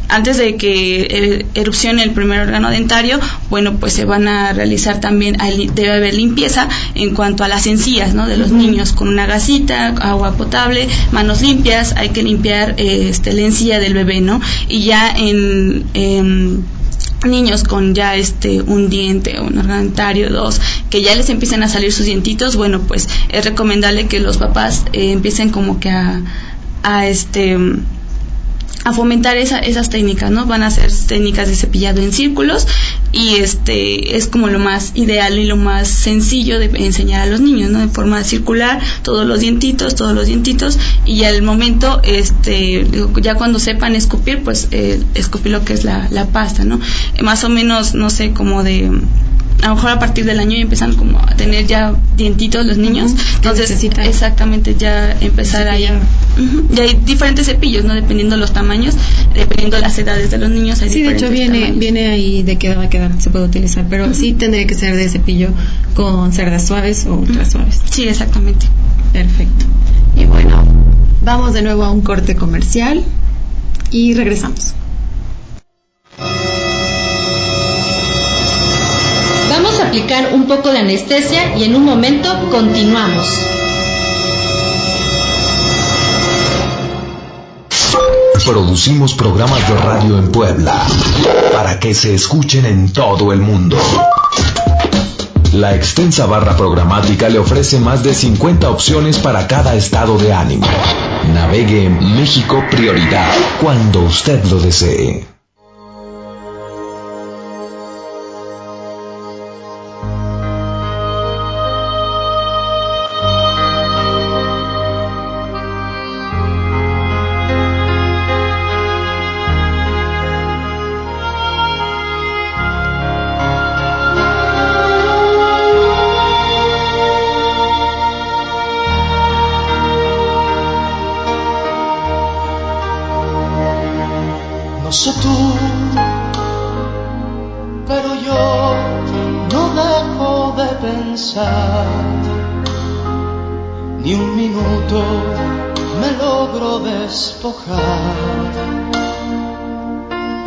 antes 0.09 0.37
de 0.37 0.57
que 0.57 1.03
eh, 1.03 1.47
erupcione 1.55 2.03
el 2.03 2.13
primer 2.13 2.41
órgano 2.41 2.71
dentario, 2.71 3.19
bueno, 3.51 3.77
pues 3.79 3.93
se 3.93 4.05
van 4.05 4.29
a 4.29 4.53
realizar 4.53 5.01
también, 5.01 5.37
debe 5.75 5.93
haber 5.93 6.15
limpieza 6.15 6.69
en 6.95 7.15
cuanto 7.15 7.45
a 7.45 7.49
las 7.49 7.67
encías, 7.67 8.15
¿no? 8.15 8.27
De 8.27 8.37
los 8.37 8.51
niños 8.51 8.93
con 8.93 9.09
una 9.09 9.27
gasita, 9.27 9.89
agua 9.89 10.37
potable, 10.37 10.89
manos 11.13 11.43
limpias, 11.43 11.95
hay 11.97 12.11
que 12.11 12.23
limpiar 12.23 12.75
eh, 12.79 13.09
este, 13.09 13.33
la 13.33 13.43
encía 13.43 13.81
del 13.81 13.95
bebé, 13.95 14.21
¿no? 14.21 14.41
Y 14.69 14.83
ya 14.83 15.11
en... 15.11 15.85
em, 15.95 16.63
niños 17.25 17.65
con 17.65 17.95
ya 17.95 18.17
este 18.17 18.61
un 18.61 18.91
diente 18.91 19.41
un 19.41 19.57
órgano 19.59 19.81
dentario 19.83 20.31
dos 20.31 20.61
que 20.91 21.01
ya 21.01 21.15
les 21.15 21.31
empiezan 21.31 21.63
a 21.63 21.69
salir 21.69 21.91
sus 21.91 22.05
dientitos 22.05 22.55
bueno 22.55 22.81
pues 22.81 23.09
es 23.31 23.45
recomendable 23.47 24.09
que 24.09 24.21
los 24.21 24.37
papás 24.37 24.85
eh, 24.93 25.13
empiecen 25.13 25.49
como 25.49 25.81
que 25.81 25.89
a, 25.89 26.21
a 26.83 27.07
este 27.07 27.57
a 28.85 28.93
fomentar 28.93 29.39
esa- 29.39 29.61
esas 29.61 29.89
técnicas, 29.89 30.31
¿no? 30.31 30.45
Van 30.45 30.63
a 30.63 30.71
ser 30.71 30.93
técnicas 31.07 31.49
de 31.49 31.57
cepillado 31.57 32.03
en 32.03 32.13
círculos 32.13 32.67
y 33.13 33.37
este 33.37 34.17
es 34.17 34.27
como 34.27 34.49
lo 34.49 34.59
más 34.59 34.93
ideal 34.95 35.39
y 35.39 35.47
lo 35.47 35.57
más 35.57 35.89
sencillo 35.89 36.59
de 36.59 36.67
enseñar 36.85 37.23
a 37.23 37.27
los 37.27 37.41
niños, 37.41 37.71
¿no? 37.71 37.79
De 37.79 37.89
forma 37.89 38.23
circular, 38.25 38.83
todos 39.03 39.27
los 39.27 39.41
dientitos, 39.41 39.95
todos 39.95 40.15
los 40.15 40.27
dientitos 40.27 40.79
y 41.07 41.25
al 41.25 41.41
momento, 41.43 42.01
este, 42.05 42.87
ya 43.23 43.37
cuando 43.37 43.59
sepan 43.59 43.95
escupir, 43.95 44.43
pues 44.45 44.69
eh, 44.71 45.01
escupir 45.15 45.53
lo 45.53 45.65
que 45.65 45.73
es 45.73 45.85
la, 45.85 46.09
la 46.11 46.27
pasta, 46.27 46.65
¿no? 46.65 46.79
Más 47.23 47.43
o 47.45 47.49
menos, 47.49 47.95
no 47.95 48.11
sé, 48.11 48.33
como 48.33 48.63
de 48.65 48.91
a 49.63 49.69
lo 49.69 49.77
mejor 49.77 49.91
a 49.93 49.99
partir 49.99 50.25
del 50.27 50.39
año 50.41 50.57
ya 50.57 50.63
empiezan 50.63 50.95
como 50.95 51.19
a 51.19 51.35
tener 51.37 51.67
ya 51.67 51.95
dientitos 52.17 52.67
los 52.67 52.77
niños, 52.77 53.13
entonces 53.37 53.71
necesitan 53.71 54.05
exactamente 54.07 54.75
ya 54.79 55.13
empezar 55.21 55.69
ahí. 55.69 55.87
Ujú, 55.87 56.67
Y 56.77 56.81
hay 56.81 56.99
diferentes 57.07 57.47
cepillos, 57.47 57.85
¿no? 57.85 57.95
Dependiendo 57.95 58.37
los 58.37 58.53
tamaños, 58.53 58.95
dependiendo 59.35 59.79
las 59.79 59.99
edades 59.99 60.31
de 60.31 60.39
los 60.39 60.51
niños. 60.51 60.83
Hay 60.83 60.91
Sí, 60.91 61.03
de 61.03 61.13
hecho 61.13 61.31
viene 61.31 61.61
tamaños. 61.61 61.79
viene 61.79 62.09
ahí 62.09 62.43
de 62.43 62.57
qué 62.59 62.67
edad 62.69 62.79
va 62.79 62.85
a 62.85 62.89
quedar, 62.91 63.13
se 63.21 63.31
puede 63.31 63.47
utilizar, 63.47 63.87
pero 63.89 64.13
sí 64.13 64.33
tendría 64.35 64.67
que 64.67 64.75
ser 64.75 64.97
de 64.97 65.09
cepillo 65.09 65.49
con 65.95 66.33
cerdas 66.33 66.67
suaves 66.67 67.07
o 67.07 67.15
ultra 67.15 67.45
suaves. 67.45 67.81
Sí, 67.91 68.07
exactamente. 68.07 68.67
Perfecto. 69.13 69.65
Y 70.17 70.25
bueno, 70.27 70.63
vamos 71.25 71.55
de 71.55 71.63
nuevo 71.63 71.85
a 71.85 71.91
un 71.91 72.03
corte 72.03 72.37
comercial 72.37 73.03
y 73.91 74.13
regresamos. 74.15 74.75
Aplicar 79.95 80.35
un 80.35 80.49
poco 80.49 80.73
de 80.73 80.81
anestesia 80.81 81.57
y 81.57 81.63
en 81.63 81.77
un 81.77 81.85
momento 81.85 82.29
continuamos. 82.51 83.29
Producimos 88.45 89.15
programas 89.15 89.69
de 89.69 89.77
radio 89.77 90.19
en 90.19 90.33
Puebla 90.33 90.85
para 91.53 91.79
que 91.79 91.95
se 91.95 92.13
escuchen 92.13 92.67
en 92.67 92.93
todo 92.93 93.33
el 93.33 93.41
mundo. 93.41 93.79
La 95.53 95.77
extensa 95.77 96.27
barra 96.27 96.57
programática 96.57 97.29
le 97.29 97.39
ofrece 97.39 97.79
más 97.79 98.03
de 98.03 98.15
50 98.15 98.69
opciones 98.71 99.19
para 99.19 99.47
cada 99.47 99.77
estado 99.77 100.19
de 100.19 100.33
ánimo. 100.33 100.67
Navegue 101.33 101.85
en 101.85 102.17
México 102.17 102.65
Prioridad 102.69 103.31
cuando 103.61 104.01
usted 104.01 104.45
lo 104.47 104.59
desee. 104.59 105.34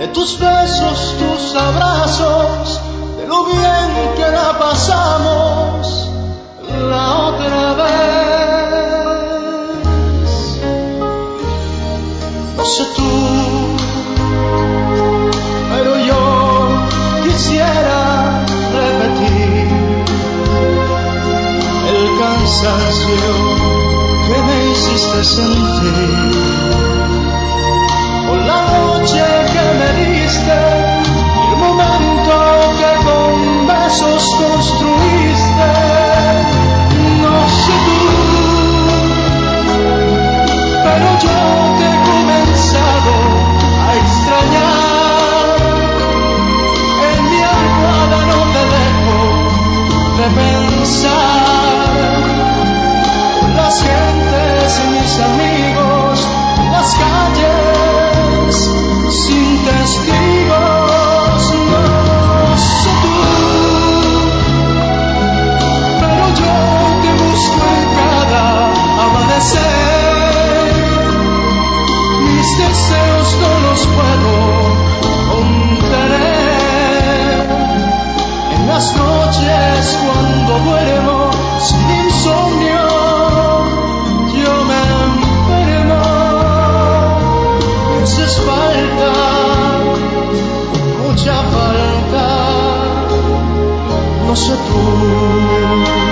De 0.07 0.13
tus 0.13 0.39
besos, 0.39 1.15
tus 1.17 1.55
abrazos, 1.55 2.81
de 3.17 3.27
lo 3.27 3.45
bien 3.45 4.15
que 4.15 4.31
la 4.31 4.57
pasamos 4.57 6.06
no 94.27 94.35
sé 94.35 96.06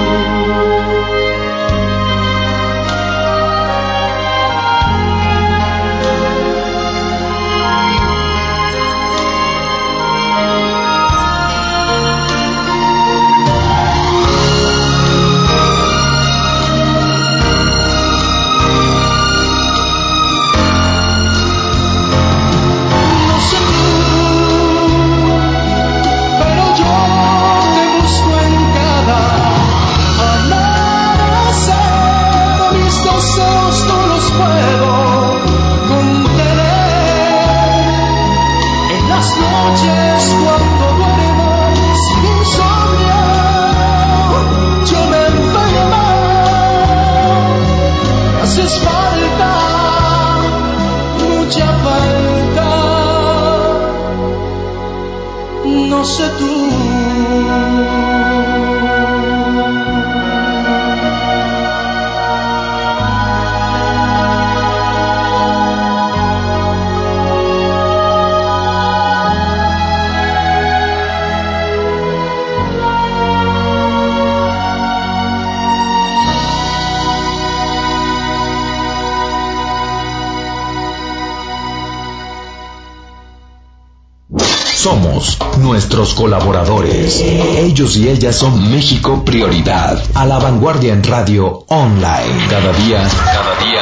Somos 84.86 85.40
nuestros 85.58 86.14
colaboradores. 86.14 87.20
Ellos 87.20 87.98
y 87.98 88.08
ellas 88.08 88.36
son 88.36 88.70
México 88.72 89.26
Prioridad. 89.26 90.00
A 90.14 90.28
la 90.28 90.38
vanguardia 90.38 90.94
en 90.94 91.04
radio 91.04 91.66
online. 91.70 92.48
Cada 92.52 92.72
día, 92.72 93.10
cada 93.10 93.66
día, 93.66 93.82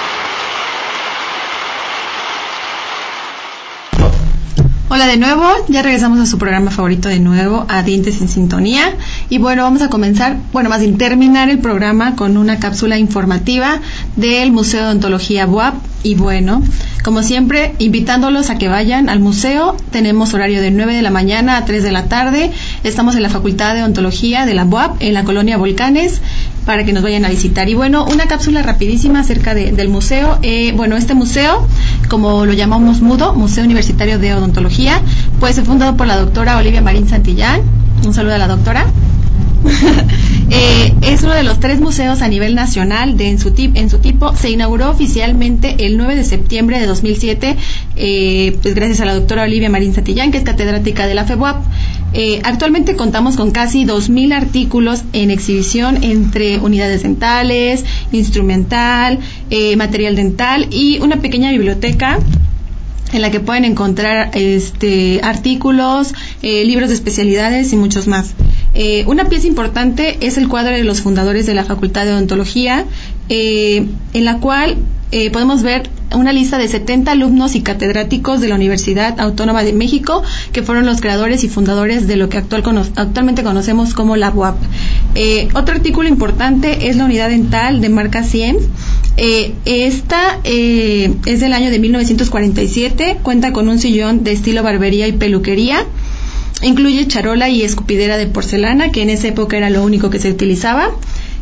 Hola 4.93 5.07
de 5.07 5.15
nuevo, 5.15 5.45
ya 5.69 5.83
regresamos 5.83 6.19
a 6.19 6.25
su 6.25 6.37
programa 6.37 6.69
favorito 6.69 7.07
de 7.07 7.21
nuevo, 7.21 7.65
a 7.69 7.81
Dientes 7.81 8.19
en 8.19 8.27
Sintonía. 8.27 8.93
Y 9.29 9.37
bueno, 9.37 9.63
vamos 9.63 9.81
a 9.81 9.89
comenzar, 9.89 10.35
bueno, 10.51 10.67
más 10.67 10.81
bien 10.81 10.97
terminar 10.97 11.49
el 11.49 11.59
programa 11.59 12.17
con 12.17 12.35
una 12.35 12.59
cápsula 12.59 12.97
informativa 12.99 13.79
del 14.17 14.51
Museo 14.51 14.83
de 14.83 14.91
Ontología 14.91 15.45
BUAP. 15.45 15.75
Y 16.03 16.15
bueno, 16.15 16.61
como 17.05 17.23
siempre, 17.23 17.73
invitándolos 17.79 18.49
a 18.49 18.57
que 18.57 18.67
vayan 18.67 19.07
al 19.07 19.21
museo. 19.21 19.77
Tenemos 19.91 20.33
horario 20.33 20.59
de 20.59 20.71
9 20.71 20.93
de 20.93 21.01
la 21.01 21.09
mañana 21.09 21.55
a 21.55 21.63
3 21.63 21.83
de 21.83 21.91
la 21.93 22.09
tarde. 22.09 22.51
Estamos 22.83 23.15
en 23.15 23.21
la 23.21 23.29
Facultad 23.29 23.75
de 23.75 23.83
Ontología 23.83 24.45
de 24.45 24.55
la 24.55 24.65
BUAP, 24.65 25.01
en 25.01 25.13
la 25.13 25.23
colonia 25.23 25.55
Volcanes 25.55 26.21
para 26.65 26.85
que 26.85 26.93
nos 26.93 27.03
vayan 27.03 27.25
a 27.25 27.29
visitar. 27.29 27.69
Y 27.69 27.73
bueno, 27.73 28.05
una 28.05 28.27
cápsula 28.27 28.61
rapidísima 28.61 29.19
acerca 29.21 29.53
de, 29.53 29.71
del 29.71 29.89
museo. 29.89 30.39
Eh, 30.41 30.73
bueno, 30.75 30.95
este 30.95 31.13
museo, 31.13 31.67
como 32.09 32.45
lo 32.45 32.53
llamamos 32.53 33.01
MUDO, 33.01 33.33
Museo 33.33 33.63
Universitario 33.63 34.19
de 34.19 34.33
Odontología, 34.33 35.01
pues 35.39 35.55
fue 35.55 35.65
fundado 35.65 35.97
por 35.97 36.07
la 36.07 36.17
doctora 36.17 36.57
Olivia 36.57 36.81
Marín 36.81 37.07
Santillán. 37.07 37.61
Un 38.05 38.13
saludo 38.13 38.35
a 38.35 38.37
la 38.37 38.47
doctora. 38.47 38.85
eh, 40.49 40.93
es 41.01 41.23
uno 41.23 41.33
de 41.33 41.43
los 41.43 41.59
tres 41.59 41.79
museos 41.79 42.21
a 42.21 42.27
nivel 42.27 42.55
nacional 42.55 43.15
de 43.17 43.29
en 43.29 43.39
su, 43.39 43.51
tip, 43.51 43.75
en 43.75 43.89
su 43.89 43.99
tipo. 43.99 44.35
Se 44.35 44.49
inauguró 44.49 44.89
oficialmente 44.89 45.85
el 45.85 45.97
9 45.97 46.15
de 46.15 46.23
septiembre 46.23 46.79
de 46.79 46.87
2007, 46.87 47.57
eh, 47.95 48.57
pues 48.61 48.73
gracias 48.73 49.01
a 49.01 49.05
la 49.05 49.13
doctora 49.13 49.43
Olivia 49.43 49.69
Marín 49.69 49.93
Santillán, 49.93 50.31
que 50.31 50.39
es 50.39 50.43
catedrática 50.43 51.07
de 51.07 51.15
la 51.15 51.25
FEBUAP. 51.25 51.63
Eh, 52.13 52.41
actualmente 52.43 52.95
contamos 52.95 53.37
con 53.37 53.51
casi 53.51 53.85
2.000 53.85 54.33
artículos 54.33 55.03
en 55.13 55.31
exhibición 55.31 56.03
entre 56.03 56.59
unidades 56.59 57.03
dentales, 57.03 57.85
instrumental, 58.11 59.19
eh, 59.49 59.75
material 59.75 60.15
dental 60.15 60.67
y 60.71 60.99
una 60.99 61.17
pequeña 61.17 61.51
biblioteca 61.51 62.19
en 63.13 63.21
la 63.21 63.31
que 63.31 63.39
pueden 63.39 63.65
encontrar 63.65 64.31
este, 64.33 65.19
artículos, 65.23 66.13
eh, 66.41 66.65
libros 66.65 66.89
de 66.89 66.95
especialidades 66.95 67.73
y 67.73 67.75
muchos 67.75 68.07
más. 68.07 68.33
Eh, 68.73 69.03
una 69.07 69.25
pieza 69.25 69.47
importante 69.47 70.17
es 70.21 70.37
el 70.37 70.47
cuadro 70.47 70.75
de 70.75 70.83
los 70.83 71.01
fundadores 71.01 71.45
de 71.45 71.53
la 71.53 71.65
Facultad 71.65 72.05
de 72.05 72.13
Odontología, 72.13 72.85
eh, 73.27 73.85
en 74.13 74.25
la 74.25 74.37
cual 74.37 74.77
eh, 75.11 75.29
podemos 75.29 75.61
ver 75.61 75.89
una 76.13 76.33
lista 76.33 76.57
de 76.57 76.67
70 76.67 77.11
alumnos 77.11 77.55
y 77.55 77.61
catedráticos 77.61 78.41
de 78.41 78.47
la 78.49 78.55
Universidad 78.55 79.19
Autónoma 79.19 79.63
de 79.63 79.73
México, 79.73 80.23
que 80.51 80.63
fueron 80.63 80.85
los 80.85 81.01
creadores 81.01 81.43
y 81.43 81.49
fundadores 81.49 82.07
de 82.07 82.15
lo 82.15 82.29
que 82.29 82.37
actual 82.37 82.63
cono 82.63 82.83
actualmente 82.95 83.43
conocemos 83.43 83.93
como 83.93 84.15
la 84.15 84.29
UAP. 84.29 84.57
Eh, 85.15 85.47
otro 85.53 85.75
artículo 85.75 86.07
importante 86.07 86.89
es 86.89 86.95
la 86.95 87.05
unidad 87.05 87.29
dental 87.29 87.81
de 87.81 87.89
marca 87.89 88.23
Siemens. 88.23 88.63
Eh, 89.17 89.53
esta 89.65 90.39
eh, 90.43 91.13
es 91.25 91.39
del 91.39 91.53
año 91.53 91.69
de 91.69 91.79
1947, 91.79 93.19
cuenta 93.21 93.51
con 93.51 93.69
un 93.69 93.79
sillón 93.79 94.23
de 94.23 94.31
estilo 94.31 94.63
barbería 94.63 95.07
y 95.07 95.13
peluquería. 95.13 95.85
Incluye 96.63 97.07
charola 97.07 97.49
y 97.49 97.63
escupidera 97.63 98.17
de 98.17 98.27
porcelana, 98.27 98.91
que 98.91 99.01
en 99.01 99.09
esa 99.09 99.27
época 99.27 99.57
era 99.57 99.69
lo 99.69 99.83
único 99.83 100.09
que 100.09 100.19
se 100.19 100.29
utilizaba. 100.29 100.91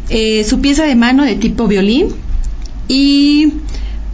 Eh, 0.09 0.43
su 0.43 0.59
pieza 0.59 0.85
de 0.85 0.95
mano 0.95 1.23
de 1.23 1.35
tipo 1.35 1.67
violín 1.67 2.07
y 2.87 3.53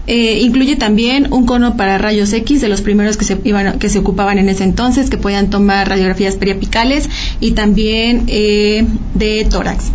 eh, 0.08 0.40
incluye 0.42 0.76
también 0.76 1.32
un 1.32 1.46
cono 1.46 1.78
para 1.78 1.98
rayos 1.98 2.32
X 2.34 2.62
de 2.62 2.70
los 2.70 2.82
primeros 2.82 3.18
que 3.18 3.26
se, 3.26 3.40
iban, 3.44 3.80
que 3.80 3.90
se 3.90 4.00
ocupaban 4.00 4.38
en 4.38 4.50
ese 4.50 4.64
entonces, 4.64 5.10
que 5.10 5.18
podían 5.18 5.50
tomar 5.50 5.90
radiografías 5.90 6.36
periapicales 6.36 7.10
y 7.40 7.52
también 7.52 8.26
eh, 8.28 8.86
de 9.14 9.46
tórax. 9.50 9.92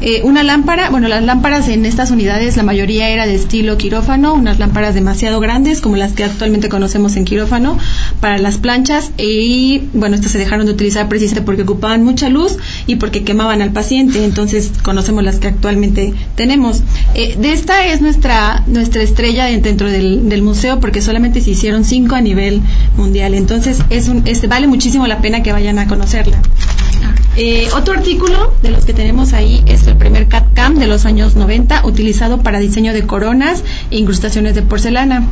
Eh, 0.00 0.22
una 0.24 0.42
lámpara, 0.42 0.90
bueno, 0.90 1.08
las 1.08 1.22
lámparas 1.22 1.68
en 1.68 1.86
estas 1.86 2.10
unidades, 2.10 2.56
la 2.56 2.62
mayoría 2.62 3.08
era 3.08 3.26
de 3.26 3.34
estilo 3.34 3.78
quirófano, 3.78 4.34
unas 4.34 4.58
lámparas 4.58 4.94
demasiado 4.94 5.40
grandes, 5.40 5.80
como 5.80 5.96
las 5.96 6.12
que 6.12 6.24
actualmente 6.24 6.68
conocemos 6.68 7.16
en 7.16 7.24
quirófano, 7.24 7.78
para 8.20 8.38
las 8.38 8.58
planchas, 8.58 9.12
y 9.16 9.84
bueno, 9.92 10.16
estas 10.16 10.32
se 10.32 10.38
dejaron 10.38 10.66
de 10.66 10.72
utilizar 10.72 11.08
precisamente 11.08 11.46
porque 11.46 11.62
ocupaban 11.62 12.04
mucha 12.04 12.28
luz 12.28 12.56
y 12.86 12.96
porque 12.96 13.24
quemaban 13.24 13.62
al 13.62 13.72
paciente, 13.72 14.24
entonces 14.24 14.72
conocemos 14.82 15.24
las 15.24 15.36
que 15.36 15.48
actualmente 15.48 16.12
tenemos. 16.34 16.82
Eh, 17.14 17.36
de 17.38 17.52
esta 17.52 17.86
es 17.86 18.00
nuestra, 18.00 18.64
nuestra 18.66 19.02
estrella 19.02 19.46
dentro 19.46 19.90
del, 19.90 20.42
museo, 20.42 20.80
porque 20.80 21.00
solamente 21.00 21.40
se 21.40 21.50
hicieron 21.50 21.84
cinco 21.84 22.16
a 22.16 22.20
nivel 22.20 22.60
mundial, 22.96 23.34
entonces 23.34 23.78
es 23.88 24.08
un, 24.08 24.24
vale 24.48 24.66
muchísimo 24.66 25.06
la 25.06 25.20
pena 25.20 25.42
que 25.42 25.52
vayan 25.52 25.78
a 25.78 25.86
conocerla. 25.86 26.42
Eh, 27.36 27.68
otro 27.74 27.94
artículo 27.94 28.54
de 28.62 28.70
los 28.70 28.84
que 28.84 28.94
tenemos 28.94 29.32
ahí 29.32 29.62
es 29.66 29.86
el 29.86 29.96
primer 29.96 30.28
CAD-CAM 30.28 30.78
de 30.78 30.86
los 30.86 31.04
años 31.04 31.34
90, 31.34 31.84
utilizado 31.84 32.42
para 32.42 32.60
diseño 32.60 32.92
de 32.92 33.06
coronas 33.06 33.64
e 33.90 33.98
incrustaciones 33.98 34.54
de 34.54 34.62
porcelana. 34.62 35.26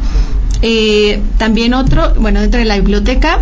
Eh, 0.63 1.21
también 1.39 1.75
otro, 1.75 2.15
bueno, 2.15 2.41
dentro 2.41 2.59
de 2.59 2.67
la 2.67 2.77
biblioteca 2.77 3.41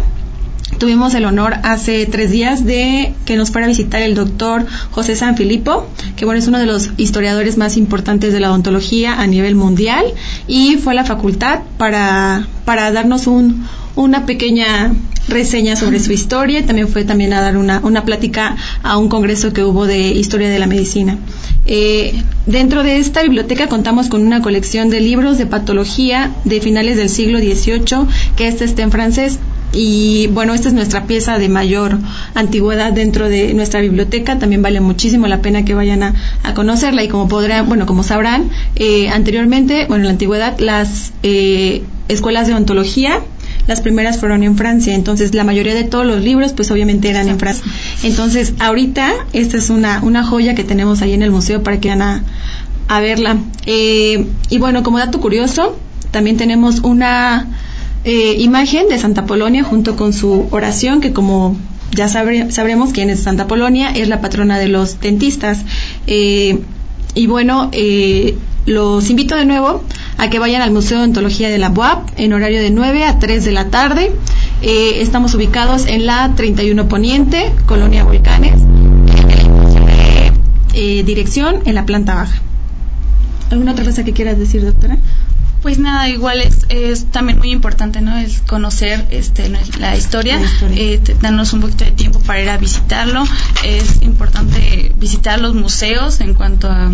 tuvimos 0.79 1.15
el 1.15 1.25
honor 1.25 1.55
hace 1.63 2.07
tres 2.07 2.31
días 2.31 2.65
de 2.65 3.15
que 3.25 3.37
nos 3.37 3.51
fuera 3.51 3.67
a 3.67 3.69
visitar 3.69 4.03
el 4.03 4.15
doctor 4.15 4.67
José 4.91 5.17
Sanfilippo, 5.17 5.87
que 6.17 6.25
bueno, 6.25 6.39
es 6.39 6.49
uno 6.49 6.59
de 6.59 6.67
los 6.67 6.91
historiadores 6.97 7.57
más 7.57 7.77
importantes 7.77 8.33
de 8.33 8.41
la 8.41 8.51
odontología 8.51 9.21
a 9.21 9.27
nivel 9.27 9.55
mundial 9.55 10.05
y 10.47 10.77
fue 10.77 10.93
a 10.93 10.97
la 10.97 11.05
facultad 11.05 11.61
para, 11.77 12.47
para 12.65 12.91
darnos 12.93 13.27
un, 13.27 13.67
una 13.97 14.27
pequeña 14.27 14.93
reseña 15.31 15.77
sobre 15.77 16.01
su 16.01 16.13
historia 16.13 16.61
y 16.61 16.63
también 16.63 16.89
fue 16.89 17.05
también 17.05 17.33
a 17.33 17.41
dar 17.41 17.57
una, 17.57 17.81
una 17.83 18.05
plática 18.05 18.57
a 18.83 18.99
un 18.99 19.09
congreso 19.09 19.53
que 19.53 19.65
hubo 19.65 19.87
de 19.87 20.09
historia 20.09 20.49
de 20.49 20.59
la 20.59 20.67
medicina. 20.67 21.19
Eh, 21.67 22.23
dentro 22.47 22.83
de 22.83 22.99
esta 22.99 23.23
biblioteca 23.23 23.69
contamos 23.69 24.09
con 24.09 24.27
una 24.27 24.43
colección 24.43 24.91
de 24.91 25.01
libros 25.01 25.39
de 25.39 25.47
patología 25.47 26.33
de 26.45 26.61
finales 26.61 26.97
del 26.97 27.09
siglo 27.09 27.39
XVIII, 27.39 28.07
que 28.37 28.49
este 28.49 28.65
está 28.65 28.83
en 28.83 28.91
francés. 28.91 29.39
Y 29.73 30.27
bueno, 30.33 30.53
esta 30.53 30.67
es 30.67 30.75
nuestra 30.75 31.07
pieza 31.07 31.39
de 31.39 31.49
mayor 31.49 31.97
antigüedad 32.35 32.93
dentro 32.93 33.29
de 33.29 33.55
nuestra 33.55 33.81
biblioteca. 33.81 34.37
También 34.39 34.63
vale 34.63 34.81
muchísimo 34.81 35.29
la 35.29 35.43
pena 35.43 35.65
que 35.65 35.75
vayan 35.75 36.03
a, 36.03 36.15
a 36.43 36.55
conocerla. 36.55 37.05
Y 37.05 37.09
como 37.09 37.29
podrán, 37.29 37.69
bueno, 37.69 37.87
como 37.87 38.03
sabrán, 38.03 38.51
eh, 38.75 39.09
anteriormente, 39.11 39.87
bueno, 39.87 40.03
en 40.03 40.07
la 40.07 40.11
antigüedad, 40.11 40.59
las 40.59 41.13
eh, 41.23 41.83
escuelas 42.09 42.49
de 42.49 42.55
ontología 42.55 43.23
las 43.67 43.81
primeras 43.81 44.19
fueron 44.19 44.43
en 44.43 44.57
Francia, 44.57 44.95
entonces 44.95 45.35
la 45.35 45.45
mayoría 45.45 45.75
de 45.75 45.85
todos 45.85 46.07
los 46.07 46.23
libros 46.23 46.53
pues 46.53 46.71
obviamente 46.71 47.09
eran 47.09 47.29
en 47.29 47.39
Francia. 47.39 47.65
Entonces 48.03 48.55
ahorita 48.59 49.13
esta 49.33 49.57
es 49.57 49.71
una, 49.71 50.01
una 50.03 50.25
joya 50.25 50.55
que 50.55 50.65
tenemos 50.65 51.03
ahí 51.03 51.13
en 51.13 51.23
el 51.23 51.31
museo 51.31 51.63
para 51.63 51.81
que 51.81 51.89
vayan 51.89 52.03
a, 52.03 52.25
a 52.89 53.01
verla. 53.01 53.39
Eh, 53.67 54.27
y 54.49 54.59
bueno, 54.59 54.83
como 54.83 54.99
dato 54.99 55.21
curioso, 55.21 55.79
también 56.11 56.37
tenemos 56.37 56.81
una 56.81 57.47
eh, 58.05 58.37
imagen 58.39 58.89
de 58.89 58.99
Santa 58.99 59.27
Polonia 59.27 59.63
junto 59.63 59.97
con 59.97 60.13
su 60.13 60.49
oración 60.51 61.01
que 61.01 61.13
como 61.13 61.57
ya 61.93 62.09
sabre, 62.09 62.51
sabremos 62.51 62.93
quién 62.93 63.11
es 63.11 63.21
Santa 63.21 63.47
Polonia, 63.47 63.91
es 63.91 64.09
la 64.09 64.21
patrona 64.21 64.59
de 64.59 64.69
los 64.69 65.01
dentistas. 65.01 65.59
Eh, 66.07 66.61
y 67.15 67.27
bueno, 67.27 67.69
eh, 67.73 68.37
los 68.67 69.11
invito 69.11 69.37
de 69.37 69.45
nuevo 69.45 69.83
a 70.21 70.29
que 70.29 70.39
vayan 70.39 70.61
al 70.61 70.71
Museo 70.71 70.99
de 70.99 71.05
Ontología 71.05 71.49
de 71.49 71.57
la 71.57 71.71
UAP 71.71 72.11
en 72.19 72.35
horario 72.35 72.61
de 72.61 72.71
9 72.71 73.05
a 73.05 73.19
3 73.19 73.43
de 73.43 73.53
la 73.53 73.71
tarde. 73.71 74.13
Eh, 74.61 75.01
estamos 75.01 75.33
ubicados 75.35 75.87
en 75.87 76.05
la 76.05 76.35
31 76.37 76.89
Poniente, 76.89 77.51
Colonia 77.65 78.05
Volcanes. 78.05 78.61
dirección 80.75 81.63
en 81.65 81.75
la 81.75 81.87
planta 81.87 82.15
baja. 82.15 82.39
¿Alguna 83.51 83.73
otra 83.73 83.87
cosa 83.87 84.05
que 84.05 84.13
quieras 84.13 84.39
decir, 84.39 84.63
doctora? 84.63 84.99
Pues 85.63 85.79
nada, 85.79 86.09
igual 86.11 86.41
es, 86.43 86.67
es 86.69 87.07
también 87.07 87.39
muy 87.39 87.51
importante, 87.51 88.03
¿no? 88.03 88.19
Es 88.19 88.43
conocer 88.43 89.07
este, 89.11 89.51
la 89.79 89.97
historia, 89.97 90.39
eh, 90.73 91.01
darnos 91.23 91.55
un 91.55 91.63
poquito 91.63 91.87
de 91.87 91.93
tiempo 91.93 92.21
para 92.21 92.43
ir 92.43 92.51
a 92.51 92.59
visitarlo. 92.59 93.25
Es 93.65 94.03
importante 94.03 94.93
visitar 94.97 95.41
los 95.41 95.55
museos 95.55 96.21
en 96.21 96.35
cuanto 96.35 96.71
a 96.71 96.91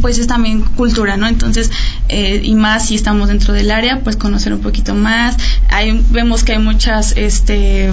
pues 0.00 0.18
es 0.18 0.26
también 0.26 0.62
cultura, 0.62 1.16
¿no? 1.16 1.26
Entonces, 1.26 1.70
eh, 2.08 2.40
y 2.42 2.54
más 2.54 2.88
si 2.88 2.94
estamos 2.94 3.28
dentro 3.28 3.54
del 3.54 3.70
área, 3.70 4.00
pues 4.00 4.16
conocer 4.16 4.52
un 4.52 4.60
poquito 4.60 4.94
más. 4.94 5.36
Hay, 5.68 6.04
vemos 6.10 6.44
que 6.44 6.52
hay 6.52 6.58
muchas, 6.58 7.12
este, 7.16 7.90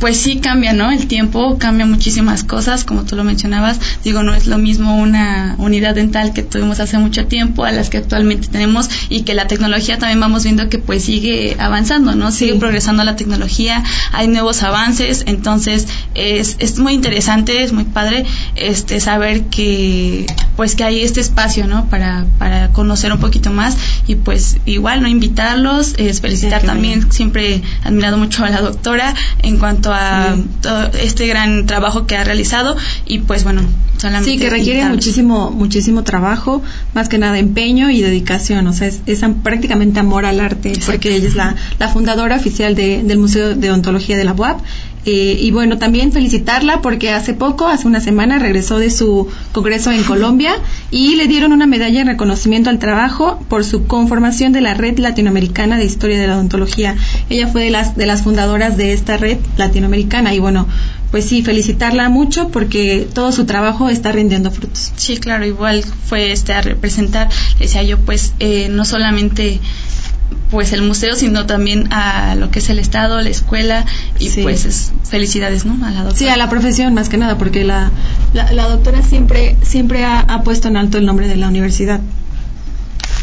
pues 0.00 0.18
sí 0.18 0.36
cambia, 0.36 0.72
¿no? 0.72 0.90
El 0.90 1.06
tiempo 1.06 1.58
cambia 1.58 1.86
muchísimas 1.86 2.44
cosas, 2.44 2.84
como 2.84 3.04
tú 3.04 3.16
lo 3.16 3.24
mencionabas. 3.24 3.78
Digo, 4.04 4.22
no 4.22 4.34
es 4.34 4.46
lo 4.46 4.58
mismo 4.58 4.96
una 4.96 5.54
unidad 5.58 5.94
dental 5.94 6.32
que 6.32 6.42
tuvimos 6.42 6.80
hace 6.80 6.98
mucho 6.98 7.26
tiempo 7.26 7.64
a 7.64 7.72
las 7.72 7.90
que 7.90 7.98
actualmente 7.98 8.48
tenemos 8.48 8.88
y 9.08 9.22
que 9.22 9.34
la 9.34 9.46
tecnología 9.46 9.98
también 9.98 10.20
vamos 10.20 10.44
viendo 10.44 10.68
que 10.68 10.78
pues 10.78 11.04
sigue 11.04 11.56
avanzando, 11.58 12.14
¿no? 12.14 12.30
Sigue 12.30 12.54
progresando 12.54 13.04
la 13.04 13.16
tecnología, 13.16 13.82
hay 14.12 14.28
nuevos 14.28 14.62
avances, 14.62 15.24
entonces 15.26 15.86
es, 16.14 16.56
es 16.58 16.78
muy 16.78 16.92
interesante, 16.92 17.62
es 17.62 17.72
muy 17.72 17.84
padre 17.84 18.24
este 18.54 19.00
saber 19.00 19.44
que 19.44 20.26
pues 20.56 20.74
que 20.74 20.84
hay 20.84 21.02
este 21.02 21.20
espacio, 21.20 21.66
¿no? 21.66 21.88
Para, 21.88 22.24
para 22.38 22.68
conocer 22.68 23.12
un 23.12 23.20
poquito 23.20 23.50
más 23.50 23.76
y 24.06 24.14
pues 24.14 24.58
igual, 24.64 25.02
¿no? 25.02 25.08
Invitarlos, 25.08 25.94
es 25.98 26.20
felicitar 26.20 26.62
también, 26.62 27.12
siempre 27.12 27.56
he 27.56 27.62
admirado 27.84 28.16
mucho 28.16 28.44
a 28.44 28.50
la 28.50 28.60
doctora 28.60 29.14
en 29.42 29.58
cuanto 29.58 29.85
a 29.92 30.36
todo 30.60 30.90
este 31.00 31.26
gran 31.26 31.66
trabajo 31.66 32.06
que 32.06 32.16
ha 32.16 32.24
realizado 32.24 32.76
y 33.06 33.20
pues 33.20 33.44
bueno, 33.44 33.62
solamente 33.98 34.30
Sí, 34.30 34.38
que 34.38 34.50
requiere 34.50 34.88
muchísimo 34.88 35.50
muchísimo 35.50 36.02
trabajo, 36.04 36.62
más 36.94 37.08
que 37.08 37.18
nada 37.18 37.38
empeño 37.38 37.90
y 37.90 38.02
dedicación, 38.02 38.66
o 38.66 38.72
sea, 38.72 38.88
es, 38.88 39.00
prácticamente 39.42 40.00
amor 40.00 40.26
al 40.26 40.40
arte, 40.40 40.72
porque 40.84 41.14
ella 41.14 41.28
es 41.28 41.34
la, 41.34 41.56
la 41.78 41.88
fundadora 41.88 42.36
oficial 42.36 42.74
del 42.74 43.18
Museo 43.18 43.54
de 43.54 43.70
Ontología 43.70 44.16
de 44.16 44.24
la 44.24 44.32
UAP 44.32 44.60
eh, 45.06 45.38
y 45.40 45.52
bueno, 45.52 45.78
también 45.78 46.10
felicitarla 46.10 46.82
porque 46.82 47.10
hace 47.10 47.32
poco, 47.32 47.68
hace 47.68 47.86
una 47.86 48.00
semana, 48.00 48.40
regresó 48.40 48.80
de 48.80 48.90
su 48.90 49.28
congreso 49.52 49.92
en 49.92 50.02
Colombia 50.02 50.56
y 50.90 51.14
le 51.14 51.28
dieron 51.28 51.52
una 51.52 51.66
medalla 51.66 52.00
de 52.00 52.10
reconocimiento 52.10 52.70
al 52.70 52.80
trabajo 52.80 53.38
por 53.48 53.64
su 53.64 53.86
conformación 53.86 54.52
de 54.52 54.62
la 54.62 54.74
Red 54.74 54.98
Latinoamericana 54.98 55.78
de 55.78 55.84
Historia 55.84 56.18
de 56.18 56.26
la 56.26 56.34
Odontología. 56.34 56.96
Ella 57.30 57.46
fue 57.46 57.62
de 57.62 57.70
las, 57.70 57.96
de 57.96 58.04
las 58.04 58.22
fundadoras 58.22 58.76
de 58.76 58.92
esta 58.92 59.16
red 59.16 59.38
latinoamericana 59.56 60.34
y 60.34 60.40
bueno, 60.40 60.66
pues 61.12 61.26
sí, 61.26 61.42
felicitarla 61.42 62.08
mucho 62.08 62.48
porque 62.48 63.06
todo 63.14 63.30
su 63.30 63.46
trabajo 63.46 63.88
está 63.88 64.10
rindiendo 64.10 64.50
frutos. 64.50 64.92
Sí, 64.96 65.18
claro, 65.18 65.46
igual 65.46 65.84
fue 65.84 66.32
este 66.32 66.52
a 66.52 66.62
representar, 66.62 67.28
decía 67.60 67.84
yo, 67.84 67.98
pues 67.98 68.34
eh, 68.40 68.68
no 68.70 68.84
solamente 68.84 69.60
pues 70.50 70.72
el 70.72 70.82
museo, 70.82 71.14
sino 71.16 71.46
también 71.46 71.92
a 71.92 72.34
lo 72.36 72.50
que 72.50 72.60
es 72.60 72.70
el 72.70 72.78
Estado, 72.78 73.20
la 73.20 73.28
escuela 73.28 73.84
y 74.18 74.30
pues 74.42 74.92
felicidades, 75.04 75.64
¿no? 75.64 75.74
A 75.84 75.90
la 75.90 76.04
doctora. 76.04 76.16
Sí, 76.16 76.28
a 76.28 76.36
la 76.36 76.48
profesión 76.48 76.94
más 76.94 77.08
que 77.08 77.16
nada, 77.16 77.36
porque 77.36 77.64
la, 77.64 77.90
la, 78.32 78.68
doctora 78.68 79.02
siempre, 79.02 79.56
siempre 79.62 80.04
ha, 80.04 80.42
puesto 80.44 80.68
en 80.68 80.76
alto 80.76 80.98
el 80.98 81.06
nombre 81.06 81.26
de 81.28 81.36
la 81.36 81.48
universidad. 81.48 82.00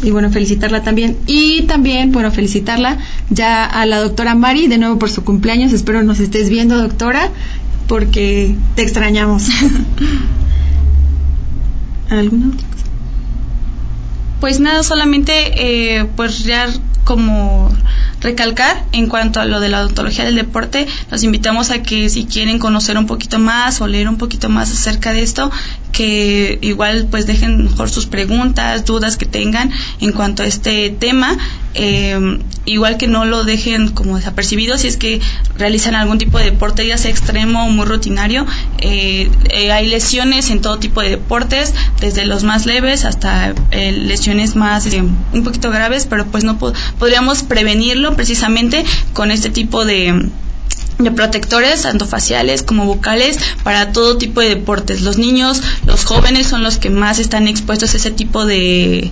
Y 0.01 0.11
bueno, 0.11 0.31
felicitarla 0.31 0.83
también. 0.83 1.17
Y 1.27 1.61
también, 1.63 2.11
bueno, 2.11 2.29
felicitarla 2.31 2.97
ya 3.29 3.63
a 3.65 3.85
la 3.85 3.99
doctora 3.99 4.35
Mari, 4.35 4.67
de 4.67 4.77
nuevo 4.77 4.99
por 4.99 5.09
su 5.09 5.23
cumpleaños. 5.23 5.71
Espero 5.71 6.03
nos 6.03 6.19
estés 6.19 6.49
viendo, 6.49 6.77
doctora, 6.77 7.29
porque 7.87 8.53
te 8.75 8.81
extrañamos. 8.81 9.47
¿Alguna 12.09 12.47
otra 12.47 12.67
cosa? 12.67 12.83
Pues 14.43 14.59
nada, 14.59 14.83
solamente 14.83 15.31
eh, 15.55 16.03
pues 16.17 16.43
ya 16.43 16.67
como 17.05 17.73
recalcar 18.23 18.85
en 18.93 19.07
cuanto 19.07 19.39
a 19.39 19.45
lo 19.45 19.59
de 19.59 19.69
la 19.69 19.81
odontología 19.81 20.23
del 20.25 20.35
deporte, 20.35 20.87
los 21.11 21.23
invitamos 21.23 21.69
a 21.69 21.83
que 21.83 22.09
si 22.09 22.25
quieren 22.25 22.57
conocer 22.57 22.97
un 22.97 23.05
poquito 23.05 23.37
más 23.37 23.81
o 23.81 23.87
leer 23.87 24.07
un 24.07 24.17
poquito 24.17 24.49
más 24.49 24.71
acerca 24.71 25.13
de 25.13 25.21
esto, 25.21 25.51
que 25.91 26.57
igual 26.61 27.07
pues 27.11 27.27
dejen 27.27 27.65
mejor 27.65 27.89
sus 27.89 28.07
preguntas, 28.07 28.85
dudas 28.85 29.17
que 29.17 29.25
tengan 29.25 29.71
en 30.01 30.11
cuanto 30.11 30.43
a 30.43 30.47
este 30.47 30.89
tema, 30.89 31.37
eh, 31.75 32.39
igual 32.65 32.97
que 32.97 33.07
no 33.07 33.25
lo 33.25 33.43
dejen 33.43 33.89
como 33.89 34.17
desapercibido 34.17 34.77
si 34.77 34.87
es 34.87 34.97
que 34.97 35.21
realizan 35.57 35.95
algún 35.95 36.17
tipo 36.17 36.37
de 36.37 36.45
deporte, 36.45 36.87
ya 36.87 36.97
sea 36.97 37.11
extremo 37.11 37.65
o 37.65 37.69
muy 37.69 37.85
rutinario. 37.85 38.45
Eh, 38.79 39.29
eh, 39.49 39.71
hay 39.71 39.87
lesiones 39.87 40.49
en 40.49 40.61
todo 40.61 40.79
tipo 40.79 41.01
de 41.01 41.09
deportes, 41.09 41.73
desde 41.99 42.25
los 42.25 42.43
más 42.43 42.65
leves 42.65 43.05
hasta 43.05 43.53
lesiones 43.71 44.55
más 44.55 44.87
un 45.33 45.43
poquito 45.43 45.69
graves, 45.69 46.07
pero 46.09 46.25
pues 46.25 46.43
no 46.43 46.57
podríamos 46.57 47.43
prevenirlo 47.43 48.12
precisamente 48.15 48.83
con 49.13 49.31
este 49.31 49.49
tipo 49.49 49.85
de 49.85 50.29
de 50.99 51.11
protectores, 51.11 51.81
tanto 51.81 52.05
faciales 52.05 52.63
como 52.63 52.85
bucales, 52.85 53.37
para 53.63 53.91
todo 53.91 54.17
tipo 54.17 54.41
de 54.41 54.49
deportes. 54.49 55.01
Los 55.01 55.17
niños, 55.17 55.61
los 55.85 56.05
jóvenes 56.05 56.47
son 56.47 56.63
los 56.63 56.77
que 56.77 56.89
más 56.89 57.19
están 57.19 57.47
expuestos 57.47 57.93
a 57.93 57.97
ese 57.97 58.11
tipo 58.11 58.45
de, 58.45 59.11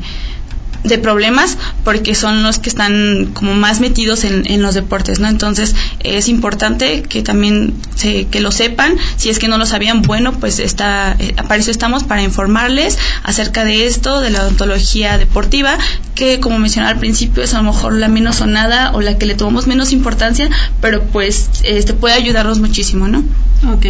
de 0.84 0.98
problemas 0.98 1.58
porque 1.84 2.16
son 2.16 2.44
los 2.44 2.60
que 2.60 2.70
están 2.70 3.32
como 3.34 3.54
más 3.54 3.80
metidos 3.80 4.24
en, 4.24 4.50
en 4.50 4.62
los 4.62 4.74
deportes, 4.74 5.20
¿no? 5.20 5.28
Entonces 5.28 5.76
es 6.00 6.28
importante 6.28 7.04
que 7.04 7.22
también 7.22 7.74
se, 7.96 8.26
que 8.26 8.40
lo 8.40 8.52
sepan, 8.52 8.98
si 9.16 9.30
es 9.30 9.40
que 9.40 9.48
no 9.48 9.58
lo 9.58 9.66
sabían, 9.66 10.02
bueno, 10.02 10.34
pues 10.34 10.60
está, 10.60 11.16
eh, 11.20 11.36
para 11.36 11.58
eso 11.58 11.72
estamos, 11.72 12.04
para 12.04 12.24
informarles 12.24 12.98
acerca 13.24 13.64
de 13.64 13.86
esto, 13.86 14.22
de 14.22 14.30
la 14.32 14.42
odontología 14.44 15.18
deportiva, 15.18 15.78
que 16.16 16.40
como 16.40 16.60
mencionaba 16.60 16.94
al 16.94 17.00
principio 17.00 17.44
es 17.44 17.54
a 17.54 17.58
lo 17.58 17.72
mejor 17.72 17.94
la 17.94 18.08
menos 18.08 18.38
sonada 18.38 18.92
o 18.94 19.02
la 19.02 19.18
que 19.18 19.26
le 19.26 19.36
tomamos 19.36 19.68
menos 19.68 19.92
importancia, 19.92 20.50
pero 20.80 21.04
pues 21.04 21.50
este 21.64 21.94
puede 21.94 22.16
ayudarnos 22.16 22.60
muchísimo, 22.60 23.08
¿no? 23.08 23.24
Ok. 23.72 23.86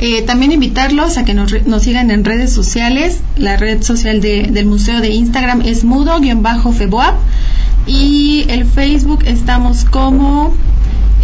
Eh, 0.00 0.22
también 0.22 0.52
invitarlos 0.52 1.18
a 1.18 1.24
que 1.24 1.34
nos, 1.34 1.52
sigan 1.82 2.10
en 2.10 2.24
redes 2.24 2.52
sociales. 2.52 3.20
La 3.36 3.56
red 3.56 3.82
social 3.82 4.20
del 4.20 4.66
museo 4.66 5.00
de 5.00 5.10
Instagram 5.10 5.62
es 5.62 5.84
mudo-feboap 5.84 7.14
y 7.86 8.46
el 8.48 8.64
Facebook 8.64 9.24
estamos 9.26 9.84
como 9.84 10.54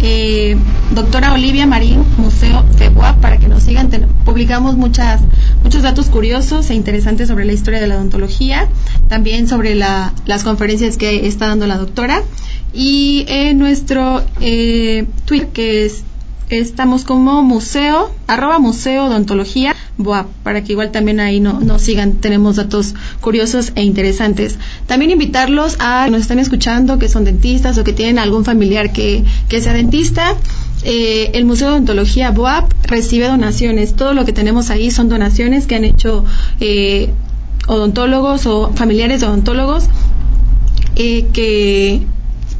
eh, 0.03 0.57
doctora 0.95 1.33
Olivia 1.33 1.67
Marín, 1.67 2.03
Museo 2.17 2.65
Feboap, 2.77 3.19
para 3.19 3.37
que 3.37 3.47
nos 3.47 3.63
sigan. 3.63 3.89
publicamos 4.25 4.75
muchas, 4.75 5.21
muchos 5.63 5.83
datos 5.83 6.07
curiosos 6.07 6.69
e 6.69 6.75
interesantes 6.75 7.27
sobre 7.27 7.45
la 7.45 7.53
historia 7.53 7.79
de 7.79 7.87
la 7.87 7.95
odontología, 7.95 8.67
también 9.09 9.47
sobre 9.47 9.75
las 9.75 10.43
conferencias 10.43 10.97
que 10.97 11.27
está 11.27 11.47
dando 11.47 11.67
la 11.67 11.77
doctora. 11.77 12.23
Y 12.73 13.25
en 13.27 13.59
nuestro 13.59 14.23
eh, 14.39 15.05
Twitter, 15.25 15.49
que 15.49 15.85
es 15.85 16.03
estamos 16.59 17.03
como 17.03 17.41
museo, 17.41 18.11
arroba 18.27 18.59
museo 18.59 19.05
odontología, 19.05 19.75
boa, 19.97 20.27
para 20.43 20.63
que 20.63 20.73
igual 20.73 20.91
también 20.91 21.19
ahí 21.19 21.39
no, 21.39 21.59
nos 21.59 21.81
sigan, 21.81 22.13
tenemos 22.13 22.57
datos 22.57 22.95
curiosos 23.21 23.71
e 23.75 23.83
interesantes. 23.83 24.57
También 24.87 25.11
invitarlos 25.11 25.77
a 25.79 26.03
que 26.05 26.11
nos 26.11 26.21
están 26.21 26.39
escuchando, 26.39 26.99
que 26.99 27.09
son 27.09 27.23
dentistas 27.23 27.77
o 27.77 27.83
que 27.83 27.93
tienen 27.93 28.19
algún 28.19 28.45
familiar 28.45 28.91
que, 28.91 29.23
que 29.49 29.61
sea 29.61 29.73
dentista. 29.73 30.35
Eh, 30.83 31.31
el 31.33 31.45
Museo 31.45 31.67
de 31.69 31.73
Odontología 31.75 32.31
BOAP 32.31 32.71
recibe 32.83 33.27
donaciones. 33.27 33.93
Todo 33.93 34.13
lo 34.13 34.25
que 34.25 34.33
tenemos 34.33 34.69
ahí 34.69 34.91
son 34.91 35.09
donaciones 35.09 35.67
que 35.67 35.75
han 35.75 35.85
hecho 35.85 36.25
eh, 36.59 37.11
odontólogos 37.67 38.45
o 38.47 38.71
familiares 38.73 39.21
de 39.21 39.27
odontólogos 39.27 39.85
eh, 40.95 41.27
que 41.33 42.01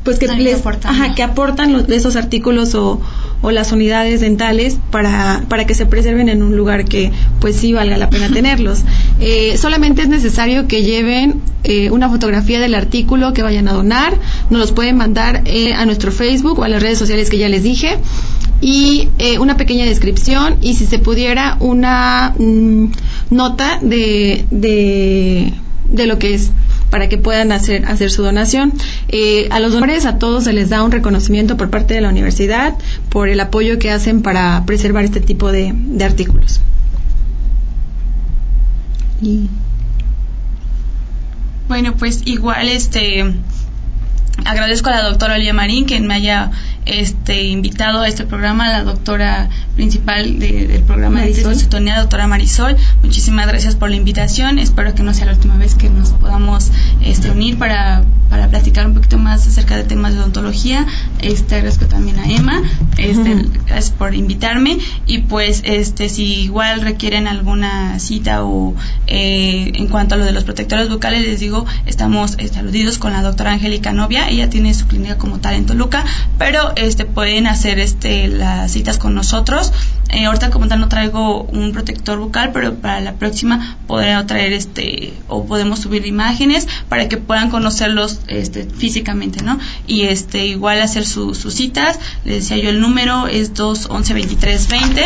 pues 0.04 0.18
que 0.18 0.28
les 0.28 0.66
ajá, 0.66 1.14
que 1.14 1.22
aportan 1.22 1.86
esos 1.90 2.16
artículos 2.16 2.74
o, 2.74 3.00
o 3.42 3.52
las 3.52 3.72
unidades 3.72 4.22
dentales 4.22 4.78
para, 4.92 5.44
para 5.50 5.66
que 5.66 5.74
se 5.74 5.86
preserven 5.86 6.30
en 6.30 6.44
un 6.44 6.56
lugar 6.56 6.86
que 6.86 7.12
pues 7.40 7.56
sí 7.56 7.74
valga 7.74 7.98
la 7.98 8.10
pena 8.10 8.30
tenerlos. 8.34 8.82
Eh, 9.20 9.58
solamente 9.58 10.04
es 10.04 10.10
necesario 10.10 10.68
que 10.68 10.84
lleven 10.84 11.42
eh, 11.64 11.92
una 11.92 12.10
fotografía 12.10 12.60
del 12.60 12.76
artículo 12.76 13.34
que 13.34 13.44
vayan 13.44 13.68
a 13.68 13.74
donar, 13.74 14.18
nos 14.50 14.60
los 14.60 14.72
pueden 14.72 14.98
mandar 14.98 15.42
eh, 15.46 15.74
a 15.74 15.86
nuestro 15.86 16.12
Facebook 16.12 16.60
o 16.60 16.64
a 16.64 16.70
las 16.70 16.82
redes 16.82 16.98
sociales 16.98 17.30
que 17.30 17.38
ya 17.38 17.50
les 17.50 17.64
dije 17.64 17.98
y 18.64 19.10
una 19.40 19.58
pequeña 19.58 19.86
descripción 19.86 20.58
y 20.62 20.76
si 20.76 20.86
se 20.86 21.00
pudiera 21.00 21.58
una 21.60 22.36
mm, 22.38 22.92
nota 23.32 23.80
de, 23.82 24.46
de, 24.52 25.52
de 25.90 26.06
lo 26.06 26.20
que 26.20 26.36
es 26.36 26.52
para 26.92 27.10
que 27.10 27.18
puedan 27.18 27.52
hacer, 27.52 27.86
hacer 27.86 28.12
su 28.12 28.22
donación. 28.22 28.74
Eh, 29.08 29.48
a 29.50 29.60
los 29.60 29.72
donadores, 29.72 30.06
a 30.06 30.20
todos 30.20 30.44
se 30.44 30.54
les 30.54 30.70
da 30.70 30.84
un 30.84 30.92
reconocimiento 30.92 31.58
por 31.58 31.72
parte 31.72 31.96
de 31.96 32.02
la 32.02 32.10
universidad 32.10 32.76
por 33.10 33.30
el 33.30 33.40
apoyo 33.40 33.80
que 33.80 33.90
hacen 33.90 34.22
para 34.22 34.64
preservar 34.68 35.06
este 35.06 35.22
tipo 35.22 35.52
de, 35.52 35.74
artículos. 36.04 36.60
Bueno, 41.68 41.96
pues 41.96 42.22
igual 42.26 42.68
este 42.68 43.34
agradezco 44.46 44.90
a 44.90 44.94
la 44.94 45.04
doctora 45.04 45.36
Olia 45.36 45.54
Marín 45.54 45.86
que 45.86 46.00
me 46.00 46.16
haya 46.16 46.52
este 46.86 47.44
invitado 47.44 48.02
a 48.02 48.08
este 48.08 48.26
programa, 48.26 48.70
la 48.70 48.84
doctora 48.84 49.50
principal 49.76 50.40
del 50.40 50.82
programa 50.84 51.20
Marisol. 51.20 51.54
de 51.54 51.60
Sintonía, 51.60 51.96
la 51.96 52.02
doctora 52.02 52.28
Marisol. 52.28 52.76
Muchísimas 53.04 53.48
gracias 53.48 53.76
por 53.76 53.90
la 53.90 53.96
invitación. 53.96 54.60
Espero 54.60 54.94
que 54.96 55.04
no 55.04 55.14
sea 55.14 55.26
la 55.28 55.34
última 55.34 55.58
vez 55.58 55.76
que 55.76 55.90
nos 55.90 56.10
podamos 56.10 56.72
este, 57.04 57.32
unir 57.32 57.58
para, 57.58 58.04
para 58.30 58.48
platicar 58.50 58.88
un 58.88 58.94
poquito 58.94 59.18
más 59.18 59.48
acerca 59.48 59.76
de 59.76 59.84
temas 59.84 60.14
de 60.14 60.20
odontología. 60.20 60.86
Este, 61.20 61.56
agradezco 61.56 61.86
también 61.86 62.20
a 62.20 62.26
Emma. 62.26 62.62
Este, 62.98 63.36
Ujú. 63.36 63.52
Gracias 63.66 63.92
por 63.92 64.16
invitarme. 64.16 64.78
Y 65.06 65.20
pues, 65.20 65.62
este, 65.66 66.10
si 66.10 66.42
igual 66.42 66.82
requieren 66.82 67.28
alguna 67.28 68.00
cita 68.00 68.44
o 68.44 68.76
eh, 69.08 69.72
en 69.76 69.88
cuanto 69.88 70.16
a 70.16 70.18
lo 70.18 70.26
de 70.26 70.32
los 70.32 70.44
protectores 70.44 70.90
bucales, 70.90 71.22
les 71.22 71.40
digo, 71.40 71.66
estamos 71.86 72.36
este, 72.40 72.60
aludidos 72.60 72.98
con 72.98 73.14
la 73.14 73.22
doctora 73.22 73.52
Angélica 73.52 73.94
Novia. 73.94 74.30
Ella 74.30 74.50
tiene 74.50 74.74
su 74.74 74.88
clínica 74.88 75.18
como 75.18 75.40
tal 75.40 75.56
en 75.56 75.66
Toluca, 75.66 76.06
pero 76.38 76.71
este, 76.76 77.06
pueden 77.06 77.48
hacer 77.48 77.80
este, 77.80 78.28
las 78.28 78.72
citas 78.72 78.98
con 78.98 79.14
nosotros. 79.16 79.72
Eh, 80.10 80.26
ahorita 80.26 80.50
como 80.50 80.68
tal 80.68 80.80
no 80.82 80.90
traigo 80.90 81.44
un 81.44 81.72
protector 81.72 82.20
bucal, 82.20 82.52
pero 82.52 82.76
para 82.76 83.00
la 83.02 83.14
próxima 83.14 83.78
podré 83.88 84.22
traer 84.26 84.54
este 84.54 85.14
o 85.28 85.46
podemos 85.46 85.80
subir 85.80 86.06
imágenes 86.06 86.68
para 86.90 87.08
que 87.08 87.18
puedan 87.18 87.50
conocerlos 87.50 88.20
este, 88.28 88.66
físicamente, 88.66 89.44
¿no? 89.44 89.58
Y 89.88 90.02
este 90.04 90.46
igual 90.48 90.82
hacer 90.82 91.06
su- 91.06 91.34
sus 91.36 91.54
citas. 91.54 92.00
Les 92.26 92.42
decía 92.48 92.58
yo 92.64 92.70
el 92.70 92.82
número 92.82 93.28
es 93.28 93.54
211 93.54 94.14
23 94.14 94.68
20 94.68 95.02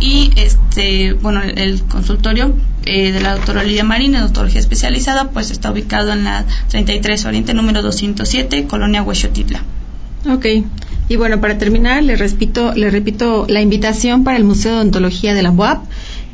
y 0.00 0.30
este 0.36 1.12
bueno 1.12 1.42
el, 1.42 1.82
consultorio 1.84 2.54
eh, 2.86 3.12
de 3.12 3.20
la 3.20 3.34
doctora 3.36 3.62
Lidia 3.62 3.84
Marín, 3.84 4.16
odontología 4.16 4.58
especializada, 4.58 5.30
pues 5.30 5.50
está 5.50 5.70
ubicado 5.70 6.12
en 6.12 6.24
la 6.24 6.44
33 6.70 7.24
Oriente 7.26 7.52
número 7.54 7.82
207, 7.82 8.66
Colonia 8.66 9.02
Huexotitla. 9.02 9.62
Ok. 10.28 10.46
Y 11.10 11.16
bueno, 11.16 11.40
para 11.40 11.58
terminar, 11.58 12.04
le 12.04 12.14
repito, 12.14 12.72
le 12.72 12.88
repito 12.88 13.44
la 13.48 13.60
invitación 13.60 14.22
para 14.22 14.36
el 14.36 14.44
Museo 14.44 14.70
de 14.70 14.78
Odontología 14.78 15.34
de 15.34 15.42
la 15.42 15.50
UAP. 15.50 15.82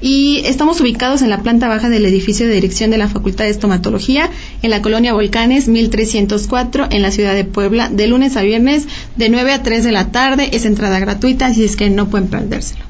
Y 0.03 0.43
estamos 0.45 0.83
ubicados 0.83 1.23
en 1.23 1.31
la 1.31 1.41
planta 1.41 1.67
baja 1.67 1.89
del 1.89 2.05
edificio 2.05 2.47
de 2.47 2.53
dirección 2.53 2.91
de 2.91 2.99
la 2.99 3.09
Facultad 3.09 3.45
de 3.45 3.53
Estomatología, 3.53 4.29
en 4.61 4.69
la 4.69 4.83
colonia 4.83 5.15
Volcanes 5.15 5.67
1304, 5.67 6.89
en 6.91 7.01
la 7.01 7.11
ciudad 7.11 7.35
de 7.35 7.45
Puebla, 7.45 7.89
de 7.89 8.07
lunes 8.07 8.37
a 8.37 8.43
viernes, 8.43 8.87
de 9.17 9.31
9 9.31 9.55
a 9.55 9.63
3 9.63 9.83
de 9.83 9.93
la 9.93 10.13
tarde. 10.13 10.51
Es 10.53 10.67
entrada 10.67 10.99
gratuita, 10.99 11.47
así 11.47 11.65
es 11.65 11.75
que 11.75 11.89
no 11.89 12.11
pueden 12.11 12.29
perdérselo. 12.29 12.85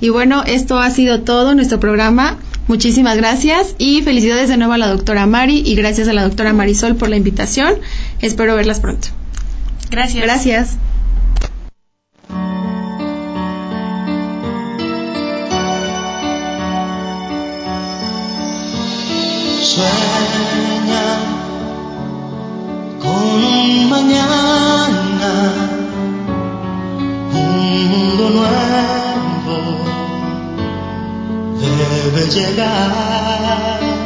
Y 0.00 0.10
bueno, 0.10 0.44
esto 0.46 0.78
ha 0.78 0.88
sido 0.90 1.22
todo 1.22 1.56
nuestro 1.56 1.80
programa. 1.80 2.38
Muchísimas 2.68 3.16
gracias 3.16 3.74
y 3.76 4.02
felicidades 4.02 4.48
de 4.50 4.56
nuevo 4.56 4.74
a 4.74 4.78
la 4.78 4.86
doctora 4.86 5.26
Mari 5.26 5.64
y 5.66 5.74
gracias 5.74 6.06
a 6.06 6.12
la 6.12 6.22
doctora 6.22 6.52
Marisol 6.52 6.94
por 6.94 7.08
la 7.08 7.16
invitación. 7.16 7.74
Espero 8.20 8.54
verlas 8.54 8.78
pronto. 8.78 9.08
Gracias. 9.90 10.22
Gracias. 10.22 10.78
Sueña 19.78 21.04
con 23.00 23.44
un 23.44 23.88
mañana, 23.88 25.32
un 27.32 27.88
mundo 27.88 28.24
nuevo 28.30 29.08
debe 32.10 32.26
llegar. 32.26 33.97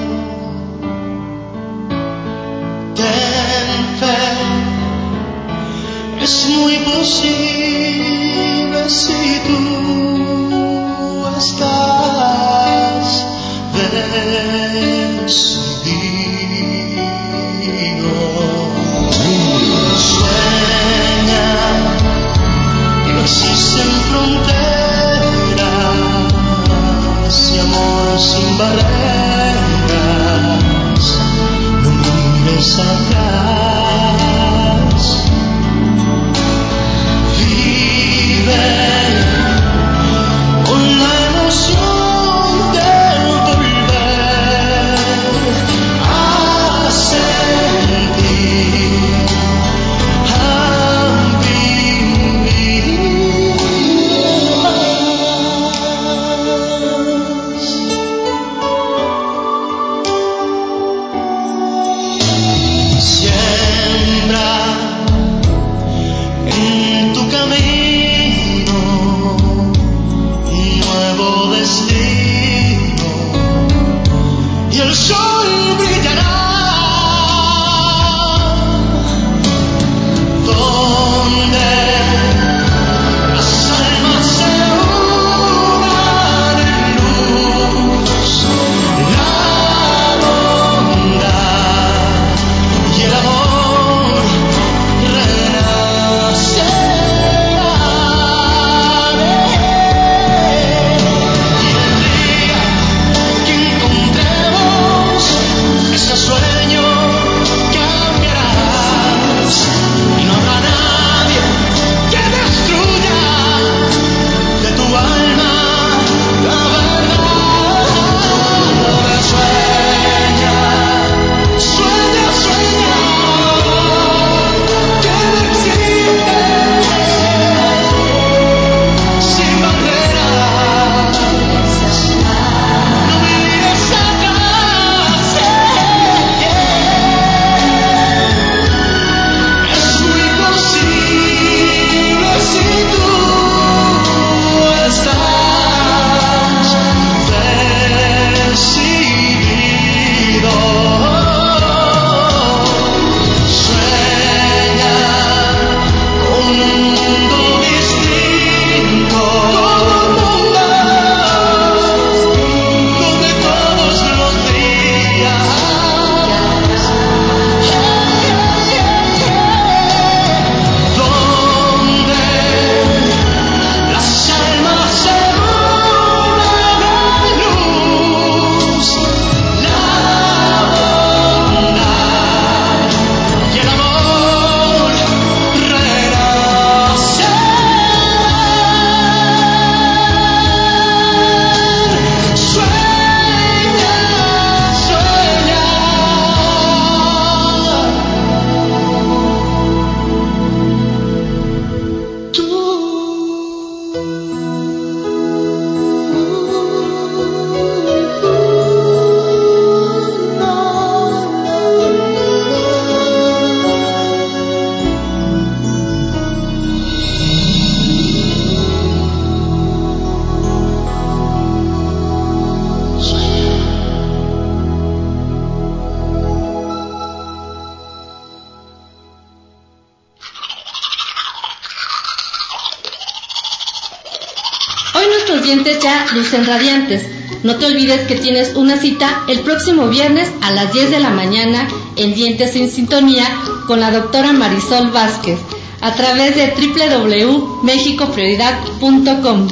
Lucen 236.33 236.47
radiantes. 236.47 237.07
No 237.43 237.57
te 237.57 237.67
olvides 237.67 238.07
que 238.07 238.15
tienes 238.17 238.55
una 238.55 238.79
cita 238.79 239.25
el 239.29 239.41
próximo 239.41 239.89
viernes 239.89 240.31
a 240.41 240.53
las 240.53 240.73
10 240.73 240.91
de 240.91 241.01
la 241.01 241.11
mañana 241.11 241.69
en 241.97 242.15
Dientes 242.15 242.57
en 242.57 242.71
Sintonía 242.71 243.27
con 243.67 243.81
la 243.81 243.91
doctora 243.91 244.33
Marisol 244.33 244.91
Vázquez 244.91 245.39
a 245.81 245.95
través 245.95 246.35
de 246.37 246.55
www.mexicoprioridad.com. 246.57 249.49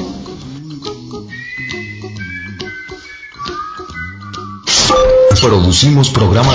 Producimos 5.41 6.09
programas 6.11 6.49